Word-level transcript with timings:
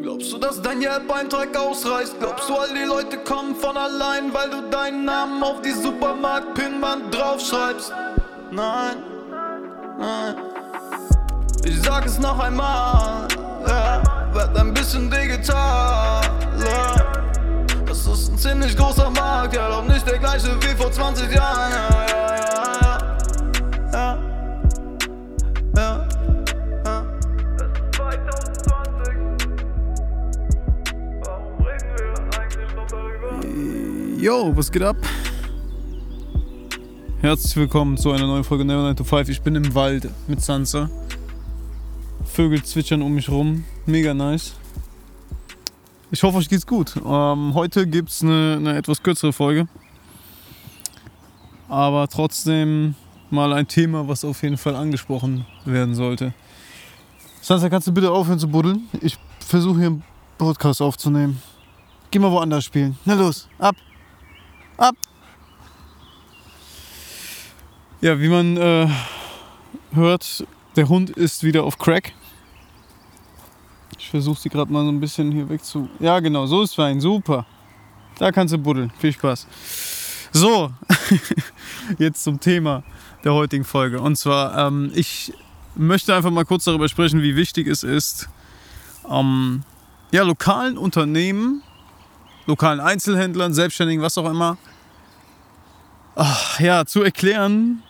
Glaubst 0.00 0.32
du, 0.32 0.38
dass 0.38 0.62
dein 0.62 0.80
Yelp-Eintrag 0.80 1.56
ausreicht? 1.56 2.14
Glaubst 2.20 2.48
du, 2.48 2.54
all 2.54 2.68
die 2.72 2.84
Leute 2.84 3.18
kommen 3.18 3.56
von 3.56 3.76
allein, 3.76 4.32
weil 4.32 4.48
du 4.48 4.70
deinen 4.70 5.04
Namen 5.04 5.42
auf 5.42 5.60
die 5.60 5.72
Supermarkt-Pinwand 5.72 7.12
draufschreibst? 7.12 7.92
Nein, 8.52 8.96
nein. 9.98 10.36
Ich 11.64 11.82
sag 11.82 12.06
es 12.06 12.18
noch 12.18 12.38
einmal, 12.38 13.26
ja, 13.66 14.02
werd 14.32 14.56
ein 14.56 14.72
bisschen 14.72 15.10
digitaler. 15.10 16.22
Das 17.86 18.06
ist 18.06 18.28
ein 18.30 18.38
ziemlich 18.38 18.76
großer 18.76 19.10
Markt, 19.10 19.56
ja, 19.56 19.68
doch 19.68 19.84
nicht 19.84 20.06
der 20.06 20.18
gleiche 20.18 20.56
wie 20.62 20.76
vor 20.76 20.92
20 20.92 21.34
Jahren, 21.34 21.72
ja, 21.72 22.06
ja, 22.06 22.36
ja, 22.36 22.80
ja. 22.82 22.87
Yo, 34.28 34.54
was 34.54 34.70
geht 34.70 34.82
ab? 34.82 34.98
Herzlich 37.22 37.56
willkommen 37.56 37.96
zu 37.96 38.12
einer 38.12 38.26
neuen 38.26 38.44
Folge 38.44 38.62
Never 38.62 38.82
9 38.82 38.94
to 38.94 39.02
5. 39.02 39.30
Ich 39.30 39.40
bin 39.40 39.54
im 39.54 39.74
Wald 39.74 40.06
mit 40.26 40.42
Sansa. 40.42 40.90
Vögel 42.26 42.62
zwitschern 42.62 43.00
um 43.00 43.14
mich 43.14 43.30
rum. 43.30 43.64
Mega 43.86 44.12
nice. 44.12 44.52
Ich 46.10 46.22
hoffe, 46.22 46.36
euch 46.36 46.50
geht's 46.50 46.66
gut. 46.66 46.92
Ähm, 46.96 47.54
heute 47.54 47.86
gibt's 47.86 48.20
eine, 48.20 48.56
eine 48.58 48.76
etwas 48.76 49.02
kürzere 49.02 49.32
Folge. 49.32 49.66
Aber 51.70 52.06
trotzdem 52.06 52.96
mal 53.30 53.54
ein 53.54 53.66
Thema, 53.66 54.08
was 54.08 54.26
auf 54.26 54.42
jeden 54.42 54.58
Fall 54.58 54.76
angesprochen 54.76 55.46
werden 55.64 55.94
sollte. 55.94 56.34
Sansa, 57.40 57.70
kannst 57.70 57.88
du 57.88 57.92
bitte 57.92 58.10
aufhören 58.10 58.38
zu 58.38 58.48
buddeln? 58.48 58.88
Ich 59.00 59.16
versuche 59.40 59.78
hier 59.78 59.86
einen 59.86 60.04
Podcast 60.36 60.82
aufzunehmen. 60.82 61.40
Geh 62.10 62.18
mal 62.18 62.30
woanders 62.30 62.66
spielen. 62.66 62.98
Na 63.06 63.14
los, 63.14 63.48
ab. 63.58 63.74
Ab. 64.78 64.94
Ja, 68.00 68.20
wie 68.20 68.28
man 68.28 68.56
äh, 68.56 68.88
hört, 69.92 70.46
der 70.76 70.88
Hund 70.88 71.10
ist 71.10 71.42
wieder 71.42 71.64
auf 71.64 71.78
Crack. 71.78 72.12
Ich 73.98 74.08
versuche 74.08 74.40
sie 74.40 74.48
gerade 74.48 74.72
mal 74.72 74.84
so 74.84 74.90
ein 74.90 75.00
bisschen 75.00 75.32
hier 75.32 75.48
weg 75.48 75.64
zu. 75.64 75.88
Ja, 75.98 76.20
genau, 76.20 76.46
so 76.46 76.62
ist 76.62 76.76
fein, 76.76 77.00
super. 77.00 77.44
Da 78.18 78.30
kannst 78.30 78.54
du 78.54 78.58
buddeln. 78.58 78.92
Viel 78.98 79.12
Spaß. 79.12 79.48
So, 80.32 80.70
jetzt 81.98 82.22
zum 82.22 82.38
Thema 82.38 82.84
der 83.24 83.34
heutigen 83.34 83.64
Folge. 83.64 84.00
Und 84.00 84.16
zwar, 84.16 84.68
ähm, 84.68 84.92
ich 84.94 85.32
möchte 85.74 86.14
einfach 86.14 86.30
mal 86.30 86.44
kurz 86.44 86.64
darüber 86.64 86.88
sprechen, 86.88 87.20
wie 87.22 87.34
wichtig 87.34 87.66
es 87.66 87.82
ist, 87.82 88.28
ähm, 89.10 89.64
ja, 90.12 90.22
lokalen 90.22 90.78
Unternehmen, 90.78 91.62
lokalen 92.48 92.80
Einzelhändlern, 92.80 93.54
Selbstständigen, 93.54 94.02
was 94.02 94.18
auch 94.18 94.28
immer, 94.28 94.56
ach, 96.16 96.58
ja, 96.58 96.84
zu 96.84 97.02
erklären, 97.02 97.82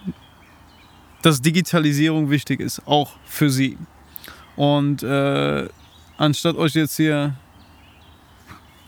dass 1.23 1.41
Digitalisierung 1.41 2.29
wichtig 2.29 2.61
ist, 2.61 2.83
auch 2.87 3.13
für 3.25 3.51
sie. 3.51 3.79
Und 4.57 5.03
äh, 5.03 5.69
anstatt 6.17 6.57
euch 6.57 6.75
jetzt 6.75 6.97
hier 6.97 7.35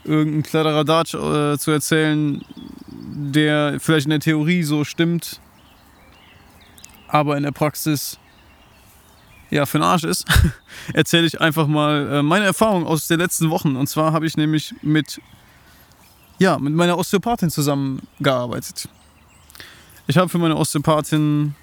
irgendeinen 0.04 0.42
Kladderadatsch 0.42 1.14
äh, 1.14 1.56
zu 1.56 1.70
erzählen, 1.70 2.44
der 2.88 3.78
vielleicht 3.78 4.06
in 4.06 4.10
der 4.10 4.20
Theorie 4.20 4.64
so 4.64 4.84
stimmt, 4.84 5.40
aber 7.06 7.36
in 7.36 7.44
der 7.44 7.52
Praxis 7.52 8.18
ja 9.50 9.66
für 9.66 9.78
den 9.78 9.84
Arsch 9.84 10.04
ist, 10.04 10.26
erzähle 10.94 11.26
ich 11.26 11.40
einfach 11.40 11.66
mal 11.66 12.08
äh, 12.12 12.22
meine 12.22 12.46
Erfahrung 12.46 12.86
aus 12.86 13.06
den 13.06 13.20
letzten 13.20 13.50
Wochen. 13.50 13.76
Und 13.76 13.88
zwar 13.88 14.12
habe 14.12 14.26
ich 14.26 14.36
nämlich 14.36 14.74
mit, 14.82 15.20
ja, 16.40 16.58
mit 16.58 16.72
meiner 16.72 16.98
Osteopathin 16.98 17.50
zusammengearbeitet. 17.50 18.88
Ich 20.06 20.16
habe 20.16 20.30
für 20.30 20.38
meine 20.38 20.56
Osteopathin 20.56 21.54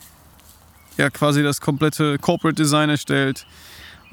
ja 0.97 1.09
quasi 1.09 1.41
das 1.41 1.59
komplette 1.59 2.19
Corporate 2.19 2.55
Design 2.55 2.89
erstellt. 2.89 3.47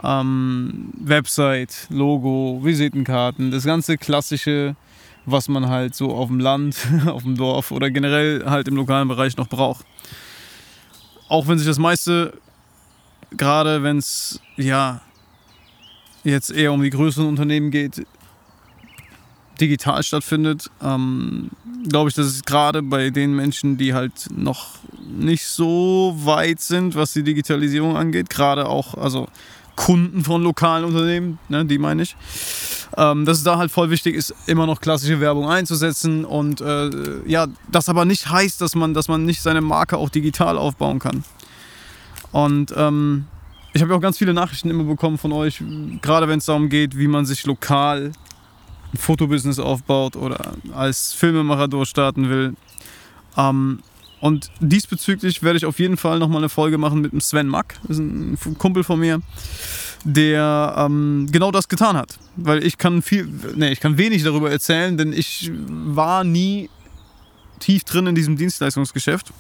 Ähm, 0.03 0.91
Website, 0.99 1.87
Logo, 1.91 2.61
Visitenkarten, 2.65 3.50
das 3.50 3.65
ganze 3.65 3.99
klassische, 3.99 4.75
was 5.27 5.49
man 5.49 5.69
halt 5.69 5.94
so 5.94 6.15
auf 6.15 6.28
dem 6.28 6.41
Land, 6.41 6.89
auf 7.06 7.25
dem 7.25 7.37
Dorf 7.37 7.71
oder 7.71 7.91
generell 7.91 8.44
halt 8.47 8.66
im 8.66 8.77
lokalen 8.77 9.06
Bereich 9.06 9.37
noch 9.37 9.49
braucht. 9.49 9.84
Auch 11.28 11.47
wenn 11.47 11.59
sich 11.59 11.66
das 11.66 11.78
meiste, 11.78 12.33
gerade 13.33 13.83
wenn 13.83 13.99
es 13.99 14.41
ja 14.56 15.03
jetzt 16.25 16.50
eher 16.50 16.72
um 16.72 16.83
die 16.83 16.91
größeren 16.91 17.28
Unternehmen 17.28 17.71
geht, 17.71 18.06
digital 19.60 20.03
stattfindet, 20.03 20.70
ähm, 20.82 21.50
glaube 21.88 22.09
ich, 22.09 22.15
dass 22.15 22.26
es 22.26 22.44
gerade 22.44 22.82
bei 22.82 23.10
den 23.10 23.34
Menschen, 23.34 23.76
die 23.76 23.94
halt 23.94 24.28
noch 24.34 24.78
nicht 25.06 25.47
so 25.47 26.15
weit 26.19 26.60
sind, 26.60 26.94
was 26.94 27.12
die 27.12 27.22
Digitalisierung 27.22 27.97
angeht, 27.97 28.31
gerade 28.31 28.69
auch, 28.69 28.94
also 28.94 29.28
Kunden 29.76 30.22
von 30.22 30.42
lokalen 30.42 30.84
Unternehmen, 30.84 31.38
ne, 31.48 31.65
die 31.65 31.78
meine 31.78 32.03
ich, 32.03 32.16
ähm, 32.97 33.25
dass 33.25 33.38
es 33.38 33.44
da 33.44 33.59
halt 33.59 33.70
voll 33.70 33.91
wichtig 33.91 34.15
ist, 34.15 34.34
immer 34.47 34.66
noch 34.66 34.81
klassische 34.81 35.20
Werbung 35.20 35.48
einzusetzen 35.48 36.25
und 36.25 36.60
äh, 36.60 36.91
ja, 37.26 37.47
das 37.71 37.88
aber 37.88 38.04
nicht 38.04 38.31
heißt, 38.31 38.60
dass 38.60 38.75
man, 38.75 38.94
dass 38.94 39.09
man 39.09 39.25
nicht 39.25 39.42
seine 39.42 39.60
Marke 39.60 39.97
auch 39.97 40.10
digital 40.10 40.59
aufbauen 40.59 41.00
kann. 41.00 41.25
Und 42.31 42.72
ähm, 42.76 43.26
ich 43.72 43.82
habe 43.82 43.94
auch 43.94 44.00
ganz 44.00 44.19
viele 44.19 44.34
Nachrichten 44.34 44.71
immer 44.71 44.84
bekommen 44.84 45.19
von 45.19 45.32
euch, 45.32 45.62
gerade 46.00 46.28
wenn 46.28 46.38
es 46.38 46.44
darum 46.44 46.69
geht, 46.69 46.97
wie 46.97 47.09
man 47.09 47.26
sich 47.26 47.44
lokal 47.44 48.12
Fotobusiness 48.97 49.59
aufbaut 49.59 50.16
oder 50.16 50.55
als 50.75 51.12
Filmemacher 51.12 51.69
durchstarten 51.69 52.28
will. 52.28 52.55
Ähm, 53.37 53.81
und 54.21 54.50
diesbezüglich 54.60 55.43
werde 55.43 55.59
ich 55.59 55.66
auf 55.66 55.78
jeden 55.78 55.97
Fall 55.97 56.19
nochmal 56.19 56.38
eine 56.38 56.49
Folge 56.49 56.78
machen 56.78 57.03
mit 57.03 57.12
dem 57.12 57.21
Sven 57.21 57.47
Mack, 57.47 57.75
das 57.83 57.99
ist 57.99 57.99
ein 57.99 58.56
Kumpel 58.59 58.83
von 58.83 58.99
mir, 58.99 59.21
der 60.04 60.75
ähm, 60.78 61.28
genau 61.31 61.50
das 61.50 61.69
getan 61.69 61.97
hat. 61.97 62.19
Weil 62.37 62.65
ich 62.65 62.78
kann 62.78 63.03
viel, 63.03 63.28
nee, 63.54 63.71
ich 63.71 63.81
kann 63.81 63.99
wenig 63.99 64.22
darüber 64.22 64.50
erzählen, 64.50 64.97
denn 64.97 65.12
ich 65.12 65.50
war 65.53 66.25
nie 66.25 66.71
tief 67.60 67.84
drin 67.84 68.06
in 68.06 68.15
diesem 68.15 68.37
Dienstleistungsgeschäft. 68.37 69.33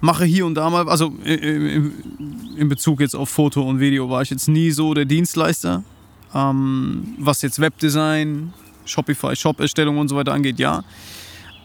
Mache 0.00 0.24
hier 0.24 0.46
und 0.46 0.54
da 0.54 0.70
mal, 0.70 0.88
also 0.88 1.12
in 1.24 2.68
Bezug 2.68 3.00
jetzt 3.00 3.14
auf 3.14 3.28
Foto 3.28 3.68
und 3.68 3.80
Video 3.80 4.08
war 4.08 4.22
ich 4.22 4.30
jetzt 4.30 4.48
nie 4.48 4.70
so 4.70 4.94
der 4.94 5.04
Dienstleister. 5.04 5.82
Ähm, 6.34 7.14
was 7.18 7.42
jetzt 7.42 7.60
Webdesign, 7.60 8.52
Shopify, 8.84 9.34
Shop-Erstellung 9.34 9.98
und 9.98 10.08
so 10.08 10.16
weiter 10.16 10.32
angeht, 10.32 10.58
ja. 10.58 10.82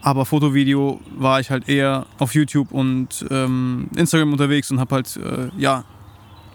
Aber 0.02 0.24
Foto, 0.24 0.54
Video 0.54 1.00
war 1.16 1.40
ich 1.40 1.50
halt 1.50 1.68
eher 1.68 2.06
auf 2.18 2.34
YouTube 2.34 2.70
und 2.72 3.26
ähm, 3.30 3.88
Instagram 3.96 4.32
unterwegs 4.32 4.70
und 4.70 4.78
habe 4.78 4.94
halt, 4.96 5.16
äh, 5.16 5.48
ja, 5.56 5.84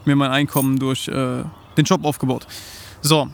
mir 0.05 0.16
mein 0.16 0.31
Einkommen 0.31 0.79
durch 0.79 1.07
äh, 1.07 1.44
den 1.77 1.85
Job 1.85 2.05
aufgebaut. 2.05 2.47
So, 3.01 3.27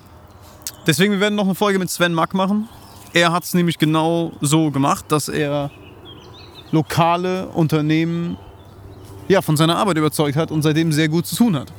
deswegen 0.85 1.13
wir 1.13 1.19
werden 1.19 1.35
noch 1.35 1.45
eine 1.45 1.55
Folge 1.55 1.79
mit 1.79 1.89
Sven 1.89 2.13
Mack 2.13 2.33
machen. 2.33 2.67
Er 3.13 3.31
hat 3.31 3.43
es 3.43 3.53
nämlich 3.53 3.77
genau 3.77 4.33
so 4.41 4.71
gemacht, 4.71 5.05
dass 5.09 5.29
er 5.29 5.71
lokale 6.71 7.47
Unternehmen 7.49 8.37
ja, 9.27 9.41
von 9.41 9.57
seiner 9.57 9.77
Arbeit 9.77 9.97
überzeugt 9.97 10.35
hat 10.35 10.51
und 10.51 10.61
seitdem 10.61 10.91
sehr 10.91 11.09
gut 11.09 11.25
zu 11.25 11.35
tun 11.35 11.55
hat. 11.55 11.71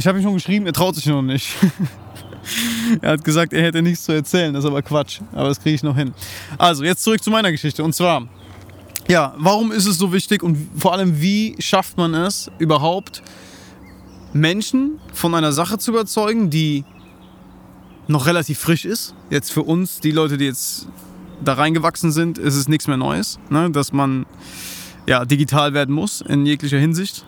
Ich 0.00 0.06
habe 0.06 0.18
ihm 0.18 0.22
schon 0.22 0.32
geschrieben, 0.32 0.64
er 0.64 0.72
traut 0.72 0.94
sich 0.94 1.04
noch 1.04 1.20
nicht. 1.20 1.54
er 3.02 3.12
hat 3.12 3.22
gesagt, 3.22 3.52
er 3.52 3.62
hätte 3.62 3.82
nichts 3.82 4.04
zu 4.04 4.12
erzählen, 4.12 4.54
das 4.54 4.64
ist 4.64 4.70
aber 4.70 4.80
Quatsch. 4.80 5.20
Aber 5.32 5.48
das 5.48 5.60
kriege 5.60 5.74
ich 5.74 5.82
noch 5.82 5.94
hin. 5.94 6.14
Also, 6.56 6.84
jetzt 6.84 7.04
zurück 7.04 7.22
zu 7.22 7.30
meiner 7.30 7.52
Geschichte. 7.52 7.84
Und 7.84 7.94
zwar, 7.94 8.26
ja, 9.08 9.34
warum 9.36 9.72
ist 9.72 9.84
es 9.84 9.98
so 9.98 10.10
wichtig 10.10 10.42
und 10.42 10.56
vor 10.74 10.94
allem, 10.94 11.20
wie 11.20 11.54
schafft 11.58 11.98
man 11.98 12.14
es 12.14 12.50
überhaupt, 12.58 13.22
Menschen 14.32 14.98
von 15.12 15.34
einer 15.34 15.52
Sache 15.52 15.76
zu 15.76 15.90
überzeugen, 15.90 16.48
die 16.48 16.86
noch 18.08 18.24
relativ 18.24 18.58
frisch 18.58 18.86
ist. 18.86 19.14
Jetzt 19.28 19.52
für 19.52 19.64
uns, 19.64 20.00
die 20.00 20.12
Leute, 20.12 20.38
die 20.38 20.46
jetzt 20.46 20.88
da 21.44 21.52
reingewachsen 21.52 22.10
sind, 22.10 22.38
ist 22.38 22.56
es 22.56 22.68
nichts 22.68 22.86
mehr 22.86 22.96
Neues, 22.96 23.38
ne? 23.50 23.70
dass 23.70 23.92
man 23.92 24.24
ja, 25.06 25.26
digital 25.26 25.74
werden 25.74 25.94
muss 25.94 26.22
in 26.22 26.46
jeglicher 26.46 26.78
Hinsicht. 26.78 27.26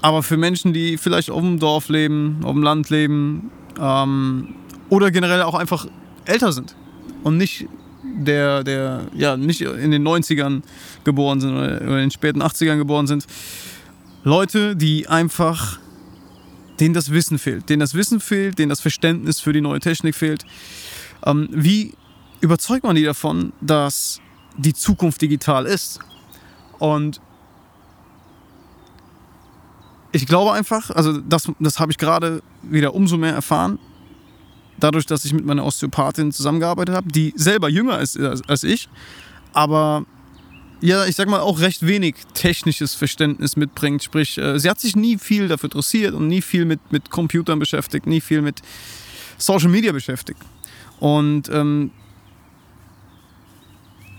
Aber 0.00 0.22
für 0.22 0.36
Menschen, 0.36 0.72
die 0.72 0.96
vielleicht 0.96 1.30
auf 1.30 1.40
dem 1.40 1.58
Dorf 1.58 1.88
leben, 1.88 2.40
auf 2.44 2.52
dem 2.52 2.62
Land 2.62 2.90
leben 2.90 3.50
ähm, 3.80 4.54
oder 4.88 5.10
generell 5.10 5.42
auch 5.42 5.54
einfach 5.54 5.86
älter 6.24 6.52
sind 6.52 6.76
und 7.24 7.36
nicht 7.36 7.66
der, 8.02 8.64
der, 8.64 9.06
ja, 9.14 9.36
nicht 9.36 9.60
in 9.60 9.90
den 9.90 10.06
90ern 10.06 10.62
geboren 11.04 11.40
sind 11.40 11.56
oder 11.56 11.80
in 11.80 11.88
den 11.88 12.10
späten 12.10 12.42
80ern 12.42 12.76
geboren 12.76 13.06
sind. 13.06 13.26
Leute, 14.24 14.76
die 14.76 15.08
einfach, 15.08 15.78
denen 16.80 16.94
das 16.94 17.10
Wissen 17.12 17.38
fehlt, 17.38 17.68
denen 17.68 17.80
das 17.80 17.94
Wissen 17.94 18.20
fehlt, 18.20 18.58
denen 18.58 18.68
das 18.68 18.80
Verständnis 18.80 19.40
für 19.40 19.52
die 19.52 19.60
neue 19.60 19.80
Technik 19.80 20.14
fehlt. 20.14 20.44
Ähm, 21.24 21.48
wie 21.50 21.94
überzeugt 22.40 22.84
man 22.84 22.96
die 22.96 23.04
davon, 23.04 23.52
dass 23.60 24.20
die 24.56 24.74
Zukunft 24.74 25.22
digital 25.22 25.66
ist? 25.66 26.00
Und 26.78 27.20
ich 30.12 30.26
glaube 30.26 30.52
einfach, 30.52 30.90
also 30.90 31.18
das, 31.18 31.50
das 31.58 31.80
habe 31.80 31.92
ich 31.92 31.98
gerade 31.98 32.42
wieder 32.62 32.94
umso 32.94 33.16
mehr 33.16 33.34
erfahren, 33.34 33.78
dadurch, 34.78 35.06
dass 35.06 35.24
ich 35.24 35.32
mit 35.32 35.44
meiner 35.44 35.64
Osteopathin 35.64 36.32
zusammengearbeitet 36.32 36.94
habe, 36.94 37.08
die 37.10 37.32
selber 37.36 37.68
jünger 37.68 37.98
ist 38.00 38.18
als 38.18 38.62
ich, 38.62 38.88
aber 39.52 40.04
ja, 40.80 41.06
ich 41.06 41.16
sag 41.16 41.28
mal, 41.28 41.40
auch 41.40 41.60
recht 41.60 41.86
wenig 41.86 42.14
technisches 42.34 42.94
Verständnis 42.94 43.56
mitbringt. 43.56 44.02
Sprich, 44.02 44.38
äh, 44.38 44.58
sie 44.60 44.70
hat 44.70 44.78
sich 44.78 44.94
nie 44.94 45.18
viel 45.18 45.48
dafür 45.48 45.66
interessiert 45.66 46.14
und 46.14 46.28
nie 46.28 46.40
viel 46.40 46.64
mit, 46.64 46.92
mit 46.92 47.10
Computern 47.10 47.58
beschäftigt, 47.58 48.06
nie 48.06 48.20
viel 48.20 48.42
mit 48.42 48.62
Social 49.38 49.70
Media 49.70 49.90
beschäftigt. 49.90 50.40
Und 51.00 51.48
ähm, 51.48 51.90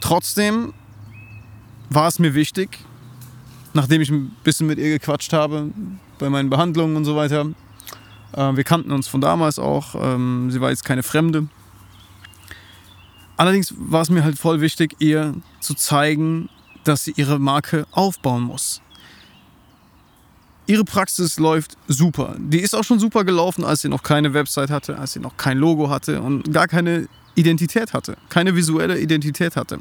trotzdem 0.02 0.74
war 1.90 2.08
es 2.08 2.20
mir 2.20 2.34
wichtig, 2.34 2.80
nachdem 3.74 4.02
ich 4.02 4.10
ein 4.10 4.36
bisschen 4.44 4.68
mit 4.68 4.80
ihr 4.80 4.90
gequatscht 4.90 5.34
habe, 5.34 5.72
bei 6.18 6.30
meinen 6.30 6.50
Behandlungen 6.50 6.96
und 6.96 7.06
so 7.06 7.16
weiter. 7.16 7.48
Äh, 8.34 8.56
wir 8.56 8.64
kannten 8.64 8.92
uns 8.92 9.08
von 9.08 9.22
damals 9.22 9.60
auch. 9.60 9.96
Ähm, 9.96 10.50
sie 10.52 10.62
war 10.62 10.70
jetzt 10.70 10.86
keine 10.86 11.04
Fremde. 11.04 11.48
Allerdings 13.38 13.74
war 13.78 14.02
es 14.02 14.10
mir 14.10 14.24
halt 14.24 14.38
voll 14.38 14.60
wichtig, 14.62 14.96
ihr 15.00 15.34
zu 15.62 15.74
zeigen, 15.74 16.50
dass 16.84 17.06
sie 17.06 17.14
ihre 17.16 17.40
Marke 17.40 17.88
aufbauen 17.92 18.44
muss. 18.44 18.82
Ihre 20.68 20.84
Praxis 20.84 21.40
läuft 21.40 21.78
super. 21.88 22.36
Die 22.38 22.60
ist 22.60 22.76
auch 22.76 22.84
schon 22.84 23.00
super 23.00 23.24
gelaufen, 23.24 23.64
als 23.64 23.82
sie 23.82 23.90
noch 23.90 24.04
keine 24.04 24.34
Website 24.34 24.70
hatte, 24.70 25.00
als 25.00 25.14
sie 25.14 25.20
noch 25.20 25.38
kein 25.38 25.58
Logo 25.58 25.90
hatte 25.90 26.22
und 26.22 26.54
gar 26.54 26.68
keine 26.68 27.08
Identität 27.36 27.94
hatte, 27.94 28.18
keine 28.30 28.56
visuelle 28.56 29.00
Identität 29.00 29.56
hatte. 29.56 29.80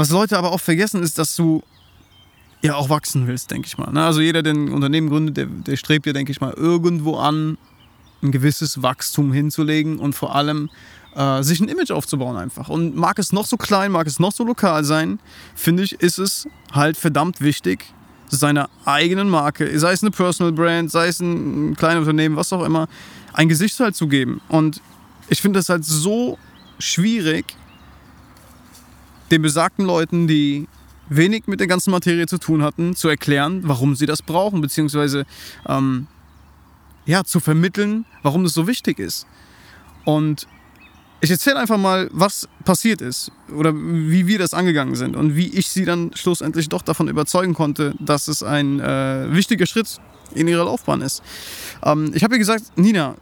Was 0.00 0.08
Leute 0.08 0.38
aber 0.38 0.52
auch 0.52 0.60
vergessen, 0.60 1.02
ist, 1.02 1.18
dass 1.18 1.36
du 1.36 1.62
ja 2.62 2.74
auch 2.74 2.88
wachsen 2.88 3.26
willst, 3.26 3.50
denke 3.50 3.66
ich 3.66 3.76
mal. 3.76 3.92
Ne? 3.92 4.02
Also 4.02 4.22
jeder, 4.22 4.42
der 4.42 4.54
ein 4.54 4.72
Unternehmen 4.72 5.10
gründet, 5.10 5.36
der, 5.36 5.44
der 5.44 5.76
strebt 5.76 6.06
ja, 6.06 6.14
denke 6.14 6.32
ich 6.32 6.40
mal, 6.40 6.54
irgendwo 6.54 7.16
an, 7.18 7.58
ein 8.22 8.32
gewisses 8.32 8.82
Wachstum 8.82 9.30
hinzulegen 9.30 9.98
und 9.98 10.14
vor 10.14 10.34
allem 10.34 10.70
äh, 11.14 11.42
sich 11.42 11.60
ein 11.60 11.68
Image 11.68 11.90
aufzubauen 11.90 12.38
einfach. 12.38 12.70
Und 12.70 12.96
mag 12.96 13.18
es 13.18 13.34
noch 13.34 13.44
so 13.44 13.58
klein, 13.58 13.92
mag 13.92 14.06
es 14.06 14.18
noch 14.18 14.32
so 14.32 14.42
lokal 14.42 14.84
sein, 14.84 15.18
finde 15.54 15.82
ich, 15.82 16.00
ist 16.00 16.16
es 16.16 16.48
halt 16.72 16.96
verdammt 16.96 17.42
wichtig, 17.42 17.84
seiner 18.30 18.70
eigenen 18.86 19.28
Marke, 19.28 19.78
sei 19.78 19.92
es 19.92 20.02
eine 20.02 20.12
Personal 20.12 20.52
Brand, 20.52 20.90
sei 20.90 21.08
es 21.08 21.20
ein 21.20 21.76
kleines 21.76 22.00
Unternehmen, 22.00 22.36
was 22.36 22.54
auch 22.54 22.64
immer, 22.64 22.88
ein 23.34 23.50
Gesicht 23.50 23.78
halt 23.78 23.94
zu 23.94 24.08
geben. 24.08 24.40
Und 24.48 24.80
ich 25.28 25.42
finde 25.42 25.58
es 25.58 25.68
halt 25.68 25.84
so 25.84 26.38
schwierig, 26.78 27.54
den 29.30 29.42
besagten 29.42 29.84
Leuten, 29.84 30.26
die 30.26 30.66
wenig 31.08 31.46
mit 31.46 31.60
der 31.60 31.66
ganzen 31.66 31.90
Materie 31.90 32.26
zu 32.26 32.38
tun 32.38 32.62
hatten, 32.62 32.94
zu 32.94 33.08
erklären, 33.08 33.62
warum 33.64 33.96
sie 33.96 34.06
das 34.06 34.22
brauchen, 34.22 34.60
beziehungsweise 34.60 35.26
ähm, 35.68 36.06
ja, 37.04 37.24
zu 37.24 37.40
vermitteln, 37.40 38.04
warum 38.22 38.44
das 38.44 38.54
so 38.54 38.66
wichtig 38.66 38.98
ist. 38.98 39.26
Und 40.04 40.46
ich 41.20 41.30
erzähle 41.30 41.58
einfach 41.58 41.76
mal, 41.76 42.08
was 42.12 42.48
passiert 42.64 43.02
ist 43.02 43.30
oder 43.54 43.74
wie 43.74 44.26
wir 44.26 44.38
das 44.38 44.54
angegangen 44.54 44.94
sind 44.94 45.16
und 45.16 45.36
wie 45.36 45.48
ich 45.48 45.68
sie 45.68 45.84
dann 45.84 46.12
schlussendlich 46.14 46.68
doch 46.68 46.82
davon 46.82 47.08
überzeugen 47.08 47.52
konnte, 47.52 47.94
dass 47.98 48.28
es 48.28 48.42
ein 48.42 48.80
äh, 48.80 49.26
wichtiger 49.34 49.66
Schritt 49.66 49.98
in 50.34 50.48
ihrer 50.48 50.64
Laufbahn 50.64 51.02
ist. 51.02 51.22
Ähm, 51.82 52.12
ich 52.14 52.24
habe 52.24 52.36
ihr 52.36 52.38
gesagt, 52.38 52.78
Nina, 52.78 53.16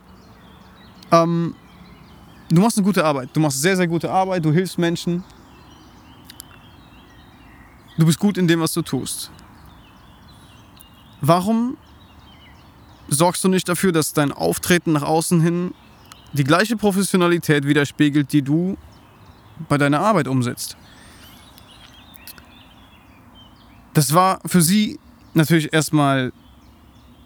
ähm, 1.11 1.55
du 2.51 2.61
machst 2.61 2.77
eine 2.77 2.85
gute 2.85 3.05
Arbeit, 3.05 3.31
du 3.33 3.41
machst 3.41 3.61
sehr, 3.63 3.77
sehr 3.77 3.89
gute 3.89 4.11
Arbeit, 4.11 4.45
du 4.45 4.53
hilfst 4.53 4.79
Menschen, 4.79 5.25
du 7.99 8.07
bist 8.07 8.19
gut 8.19 8.39
in 8.39 8.49
dem, 8.49 8.61
was 8.61 8.73
du 8.73 8.83
tust. 8.83 9.31
Warum 11.21 11.77
sorgst 13.09 13.43
du 13.45 13.49
nicht 13.49 13.69
dafür, 13.69 13.93
dass 13.93 14.13
dein 14.13 14.33
Auftreten 14.33 14.93
nach 14.93 15.03
außen 15.03 15.41
hin 15.41 15.75
die 16.33 16.45
gleiche 16.45 16.77
Professionalität 16.77 17.67
widerspiegelt, 17.67 18.33
die 18.33 18.43
du 18.43 18.77
bei 19.69 19.79
deiner 19.79 20.01
Arbeit 20.01 20.29
umsetzt? 20.29 20.77
Das 23.95 24.15
war 24.15 24.41
für 24.47 24.63
sie 24.63 25.01
natürlich 25.35 25.73
erstmal, 25.73 26.33